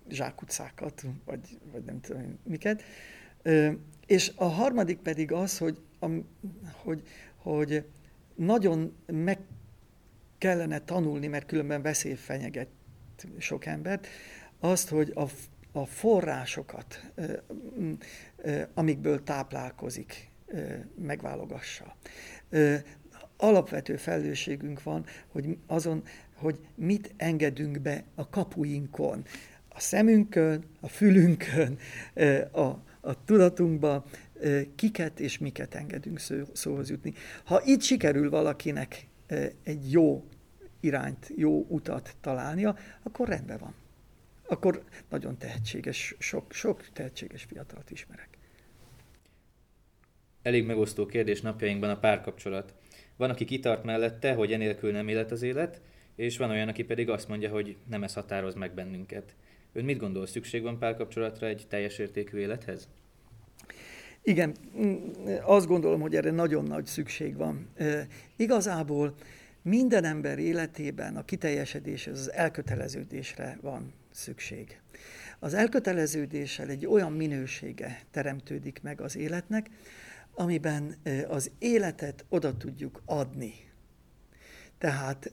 zsákutcákat, 0.09 1.05
vagy, 1.25 1.59
vagy 1.73 1.85
nem 1.85 2.01
tudom 2.01 2.38
miket. 2.45 2.83
És 4.07 4.33
a 4.37 4.45
harmadik 4.45 4.99
pedig 4.99 5.33
az, 5.33 5.59
hogy, 5.59 5.79
hogy, 6.83 7.03
hogy 7.37 7.85
nagyon 8.35 8.97
meg 9.07 9.38
kellene 10.38 10.79
tanulni, 10.79 11.27
mert 11.27 11.47
különben 11.47 11.83
veszély 11.83 12.14
fenyeget 12.14 12.68
sok 13.39 13.67
embert, 13.67 14.07
azt, 14.61 14.89
hogy 14.89 15.13
a, 15.15 15.27
a 15.73 15.87
forrásokat, 15.87 17.13
amikből 18.75 19.23
táplálkozik, 19.23 20.31
megválogassa. 20.95 21.97
alapvető 23.37 23.97
felelősségünk 23.97 24.83
van, 24.83 25.05
hogy 25.29 25.59
azon, 25.67 26.03
hogy 26.35 26.59
mit 26.75 27.15
engedünk 27.17 27.81
be 27.81 28.05
a 28.15 28.29
kapuinkon, 28.29 29.25
a 29.69 29.81
szemünkön, 29.81 30.65
a 30.81 30.89
fülünkön, 30.89 31.79
a, 32.53 32.67
a 33.01 33.25
tudatunkba, 33.25 34.05
kiket 34.75 35.21
és 35.21 35.39
miket 35.39 35.75
engedünk 35.75 36.19
szó, 36.19 36.37
szóhoz 36.53 36.91
jutni. 36.91 37.13
Ha 37.45 37.63
itt 37.65 37.81
sikerül 37.81 38.31
valakinek 38.31 39.07
egy 39.63 39.93
jó 39.93 40.25
irányt, 40.83 41.33
jó 41.37 41.66
utat 41.68 42.16
találnia, 42.21 42.77
akkor 43.03 43.29
rendben 43.29 43.59
van. 43.59 43.75
Akkor 44.49 44.85
nagyon 45.09 45.38
tehetséges, 45.38 46.14
sok, 46.18 46.53
sok 46.53 46.88
tehetséges 46.92 47.45
fiatalat 47.45 47.90
ismerek. 47.90 48.29
Elég 50.42 50.66
megosztó 50.66 51.07
kérdés 51.07 51.40
napjainkban 51.40 51.90
a 51.90 51.99
párkapcsolat. 51.99 52.75
Van, 53.16 53.31
aki 53.31 53.45
kitart 53.45 53.85
mellette, 53.85 54.35
hogy 54.35 54.53
enélkül 54.53 54.92
nem 54.92 55.09
élet 55.09 55.31
az 55.31 55.42
élet, 55.42 55.81
és 56.16 56.37
van 56.37 56.51
olyan, 56.51 56.68
aki 56.68 56.85
pedig 56.85 57.11
azt 57.11 57.29
mondja, 57.29 57.51
hogy 57.51 57.77
nem 57.88 58.03
ez 58.03 58.14
határoz 58.14 58.55
meg 58.55 58.75
bennünket. 58.75 59.35
Ön 59.73 59.85
mit 59.85 59.99
gondol, 59.99 60.27
szükség 60.27 60.62
van 60.62 60.79
párkapcsolatra 60.79 61.47
egy 61.47 61.66
teljes 61.68 61.99
értékű 61.99 62.38
élethez? 62.38 62.88
Igen, 64.23 64.55
mm, 64.79 64.97
azt 65.42 65.66
gondolom, 65.66 66.01
hogy 66.01 66.14
erre 66.14 66.31
nagyon 66.31 66.64
nagy 66.64 66.87
szükség 66.87 67.37
van. 67.37 67.68
Igazából 68.37 69.14
minden 69.62 70.05
ember 70.05 70.38
életében 70.38 71.16
a 71.16 71.25
kiteljesedéshez, 71.25 72.18
az 72.18 72.33
elköteleződésre 72.33 73.59
van 73.61 73.92
szükség. 74.11 74.81
Az 75.38 75.55
elköteleződéssel 75.55 76.68
egy 76.68 76.87
olyan 76.87 77.12
minősége 77.12 78.01
teremtődik 78.11 78.83
meg 78.83 79.01
az 79.01 79.16
életnek, 79.16 79.70
amiben 80.35 80.96
az 81.29 81.51
életet 81.59 82.25
oda 82.29 82.57
tudjuk 82.57 83.03
adni. 83.05 83.55
Tehát 84.79 85.33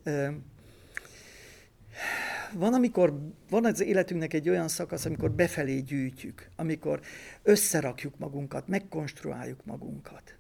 van, 2.54 2.74
amikor 2.74 3.20
van 3.50 3.66
az 3.66 3.82
életünknek 3.82 4.34
egy 4.34 4.50
olyan 4.50 4.68
szakasz, 4.68 5.06
amikor 5.06 5.32
befelé 5.32 5.80
gyűjtjük, 5.80 6.50
amikor 6.56 7.02
összerakjuk 7.44 8.18
magunkat, 8.18 8.68
megkonstruáljuk 8.68 9.66
magunkat. 9.66 10.38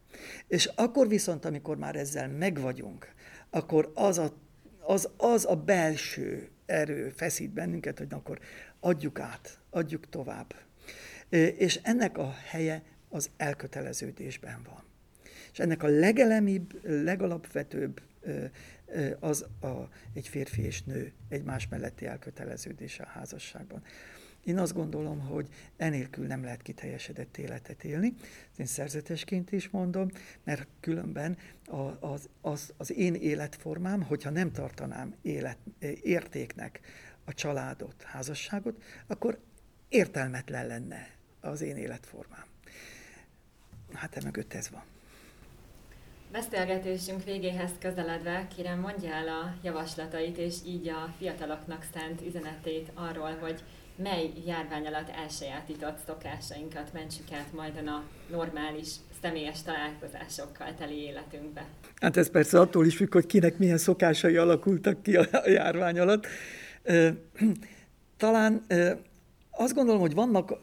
És 0.48 0.66
akkor 0.76 1.08
viszont, 1.08 1.46
amikor 1.46 1.78
már 1.78 1.96
ezzel 1.96 2.28
megvagyunk, 2.28 3.14
akkor 3.50 3.92
az 3.96 4.18
a, 4.18 4.34
az, 4.80 5.10
az 5.18 5.46
a 5.46 5.56
belső 5.56 6.50
erő 6.66 7.10
feszít 7.10 7.50
bennünket, 7.50 7.98
hogy 7.98 8.14
akkor 8.14 8.40
adjuk 8.80 9.20
át, 9.20 9.60
adjuk 9.70 10.10
tovább. 10.10 10.56
És 11.58 11.80
ennek 11.84 12.18
a 12.18 12.34
helye 12.46 12.84
az 13.10 13.30
elköteleződésben 13.38 14.62
van. 14.64 14.84
És 15.52 15.60
ennek 15.60 15.84
a 15.84 15.88
legelemibb, 15.88 16.80
legalapvetőbb 16.84 18.02
az 19.20 19.46
a, 19.62 19.68
egy 20.14 20.28
férfi 20.28 20.62
és 20.62 20.84
nő 20.84 21.12
egymás 21.30 21.68
melletti 21.68 22.06
elköteleződése 22.06 23.04
a 23.04 23.08
házasságban. 23.08 23.84
Én 24.44 24.58
azt 24.58 24.74
gondolom, 24.74 25.20
hogy 25.20 25.48
enélkül 25.78 26.28
nem 26.28 26.44
lehet 26.44 26.62
kiteljesedett 26.62 27.38
életet 27.38 27.84
élni. 27.84 28.14
Én 28.58 28.66
szerzetesként 28.66 29.52
is 29.52 29.70
mondom, 29.70 30.10
mert 30.44 30.68
különben 30.80 31.38
az, 32.00 32.30
az, 32.42 32.74
az 32.78 32.92
én 32.92 33.16
életformám, 33.16 34.02
hogyha 34.04 34.30
nem 34.30 34.52
tartanám 34.52 35.16
élet, 35.22 35.58
értéknek 36.02 36.80
a 37.26 37.34
családot, 37.34 38.04
házasságot, 38.04 38.84
akkor 39.08 39.40
értelmetlen 39.90 40.68
lenne 40.68 41.10
az 41.42 41.62
én 41.62 41.78
életformám. 41.78 42.46
Hát 43.94 44.16
emögött 44.16 44.54
ez 44.54 44.70
van. 44.70 44.84
Beszélgetésünk 46.32 47.24
végéhez 47.24 47.72
közeledve 47.80 48.48
kérem 48.56 48.80
mondja 48.80 49.14
el 49.14 49.28
a 49.28 49.54
javaslatait 49.64 50.38
és 50.38 50.56
így 50.66 50.90
a 50.90 51.14
fiataloknak 51.18 51.86
szánt 51.94 52.22
üzenetét 52.28 52.92
arról, 52.94 53.38
hogy 53.42 53.64
mely 53.96 54.32
járvány 54.46 54.88
alatt 54.88 55.10
elsajátított 55.10 55.98
szokásainkat 56.06 56.94
mentsük 56.94 57.32
át 57.32 57.54
majd 57.54 57.88
a 57.88 58.04
normális 58.32 58.88
személyes 59.22 59.62
találkozásokkal 59.62 60.74
teli 60.78 61.02
életünkbe. 61.02 61.66
Hát 61.96 62.18
ez 62.18 62.32
persze 62.32 62.60
attól 62.60 62.86
is 62.86 62.96
függ, 62.96 63.14
hogy 63.14 63.26
kinek 63.26 63.58
milyen 63.58 63.78
szokásai 63.78 64.38
alakultak 64.38 65.04
ki 65.04 65.16
a 65.16 65.28
járvány 65.46 66.00
alatt. 66.00 66.28
Talán 68.18 68.66
azt 69.52 69.74
gondolom, 69.74 70.02
hogy 70.02 70.14
vannak 70.14 70.54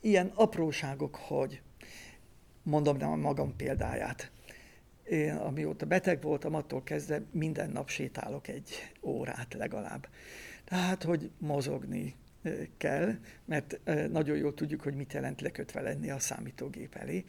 ilyen 0.00 0.32
apróságok, 0.34 1.16
hogy 1.16 1.60
mondom 2.62 3.02
a 3.02 3.16
magam 3.16 3.56
példáját. 3.56 4.32
Én, 5.08 5.34
amióta 5.34 5.86
beteg 5.86 6.22
voltam, 6.22 6.54
attól 6.54 6.82
kezdve 6.82 7.22
minden 7.30 7.70
nap 7.70 7.88
sétálok 7.88 8.48
egy 8.48 8.70
órát 9.02 9.54
legalább. 9.54 10.08
Tehát, 10.64 11.02
hogy 11.02 11.30
mozogni 11.38 12.14
kell, 12.76 13.14
mert 13.44 13.80
nagyon 14.10 14.36
jól 14.36 14.54
tudjuk, 14.54 14.80
hogy 14.80 14.94
mit 14.94 15.12
jelent 15.12 15.40
lekötve 15.40 15.80
lenni 15.80 16.10
a 16.10 16.18
számítógép 16.18 16.94
elé. 16.94 17.24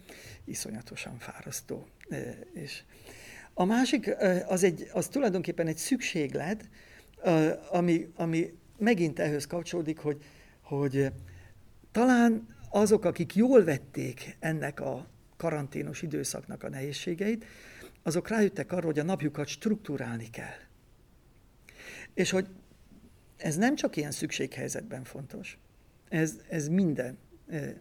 Iszonyatosan 0.45 1.17
fárasztó. 1.19 1.87
És 2.53 2.83
a 3.53 3.65
másik, 3.65 4.15
az, 4.47 4.63
egy, 4.63 4.89
az 4.93 5.07
tulajdonképpen 5.07 5.67
egy 5.67 5.77
szükséglet, 5.77 6.69
ami, 7.71 8.11
ami 8.15 8.53
megint 8.77 9.19
ehhez 9.19 9.47
kapcsolódik, 9.47 9.97
hogy, 9.97 10.23
hogy 10.61 11.11
talán 11.91 12.55
azok, 12.69 13.05
akik 13.05 13.35
jól 13.35 13.63
vették 13.63 14.35
ennek 14.39 14.79
a 14.79 15.07
karanténos 15.37 16.01
időszaknak 16.01 16.63
a 16.63 16.69
nehézségeit, 16.69 17.45
azok 18.03 18.27
rájöttek 18.27 18.71
arra, 18.71 18.85
hogy 18.85 18.99
a 18.99 19.03
napjukat 19.03 19.47
struktúrálni 19.47 20.29
kell. 20.29 20.59
És 22.13 22.29
hogy 22.29 22.47
ez 23.37 23.55
nem 23.55 23.75
csak 23.75 23.95
ilyen 23.95 24.11
szükséghelyzetben 24.11 25.03
fontos, 25.03 25.57
ez, 26.09 26.39
ez 26.49 26.67
minden 26.67 27.17
e, 27.47 27.75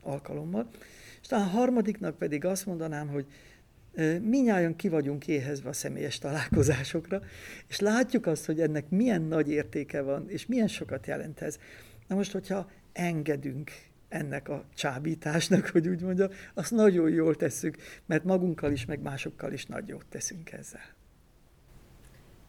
alkalommal. 0.00 0.68
És 1.20 1.26
talán 1.26 1.46
a 1.46 1.50
harmadiknak 1.50 2.18
pedig 2.18 2.44
azt 2.44 2.66
mondanám, 2.66 3.08
hogy 3.08 3.26
e, 3.94 4.18
minnyáján 4.18 4.76
ki 4.76 4.88
vagyunk 4.88 5.26
éhezve 5.26 5.68
a 5.68 5.72
személyes 5.72 6.18
találkozásokra, 6.18 7.22
és 7.68 7.80
látjuk 7.80 8.26
azt, 8.26 8.46
hogy 8.46 8.60
ennek 8.60 8.88
milyen 8.88 9.22
nagy 9.22 9.48
értéke 9.48 10.02
van, 10.02 10.30
és 10.30 10.46
milyen 10.46 10.68
sokat 10.68 11.06
jelent 11.06 11.40
ez. 11.40 11.58
Na 12.06 12.14
most, 12.14 12.32
hogyha 12.32 12.70
engedünk 12.92 13.70
ennek 14.08 14.48
a 14.48 14.64
csábításnak, 14.74 15.66
hogy 15.72 15.88
úgy 15.88 16.00
mondja, 16.00 16.28
azt 16.54 16.70
nagyon 16.70 17.10
jól 17.10 17.34
tesszük, 17.34 17.76
mert 18.06 18.24
magunkkal 18.24 18.72
is, 18.72 18.84
meg 18.84 19.00
másokkal 19.00 19.52
is 19.52 19.66
nagy 19.66 19.88
jót 19.88 20.06
teszünk 20.06 20.52
ezzel. 20.52 20.94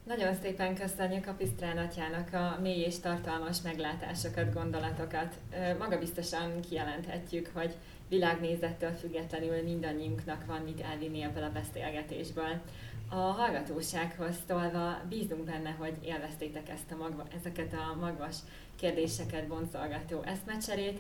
Nagyon 0.08 0.34
szépen 0.42 0.76
köszönjük 0.76 1.28
a 1.28 1.34
Pisztrán 1.34 1.78
atyának 1.78 2.34
a 2.34 2.60
mély 2.62 2.82
és 2.82 3.00
tartalmas 3.00 3.62
meglátásokat, 3.62 4.54
gondolatokat. 4.54 5.36
Maga 5.78 6.00
biztosan 6.00 6.60
kijelenthetjük, 6.70 7.50
hogy 7.54 7.76
világnézettől 8.10 8.92
függetlenül 8.92 9.64
mindannyiunknak 9.64 10.46
van 10.46 10.62
mit 10.62 10.82
elvinni 10.82 11.24
ebből 11.24 11.44
a 11.44 11.52
beszélgetésből. 11.52 12.62
A 13.10 13.16
hallgatósághoz 13.16 14.36
tolva 14.46 15.02
bízunk 15.10 15.44
benne, 15.44 15.70
hogy 15.70 15.98
élveztétek 16.04 16.70
ezt 16.70 16.92
a 16.92 16.96
magva, 16.96 17.28
ezeket 17.40 17.74
a 17.74 17.96
magvas 18.00 18.36
kérdéseket 18.76 19.48
boncolgató 19.48 20.22
eszmecserét. 20.22 21.00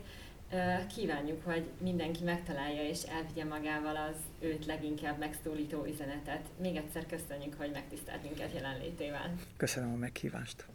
Kívánjuk, 0.95 1.43
hogy 1.43 1.69
mindenki 1.81 2.23
megtalálja 2.23 2.81
és 2.83 3.03
elvigye 3.03 3.43
magával 3.43 3.95
az 3.95 4.15
őt 4.39 4.65
leginkább 4.65 5.17
megszólító 5.17 5.85
üzenetet. 5.85 6.45
Még 6.61 6.75
egyszer 6.75 7.05
köszönjük, 7.05 7.53
hogy 7.57 7.71
megtisztelt 7.71 8.23
minket 8.23 8.53
jelenlétével. 8.53 9.33
Köszönöm 9.57 9.93
a 9.93 9.97
meghívást. 9.97 10.65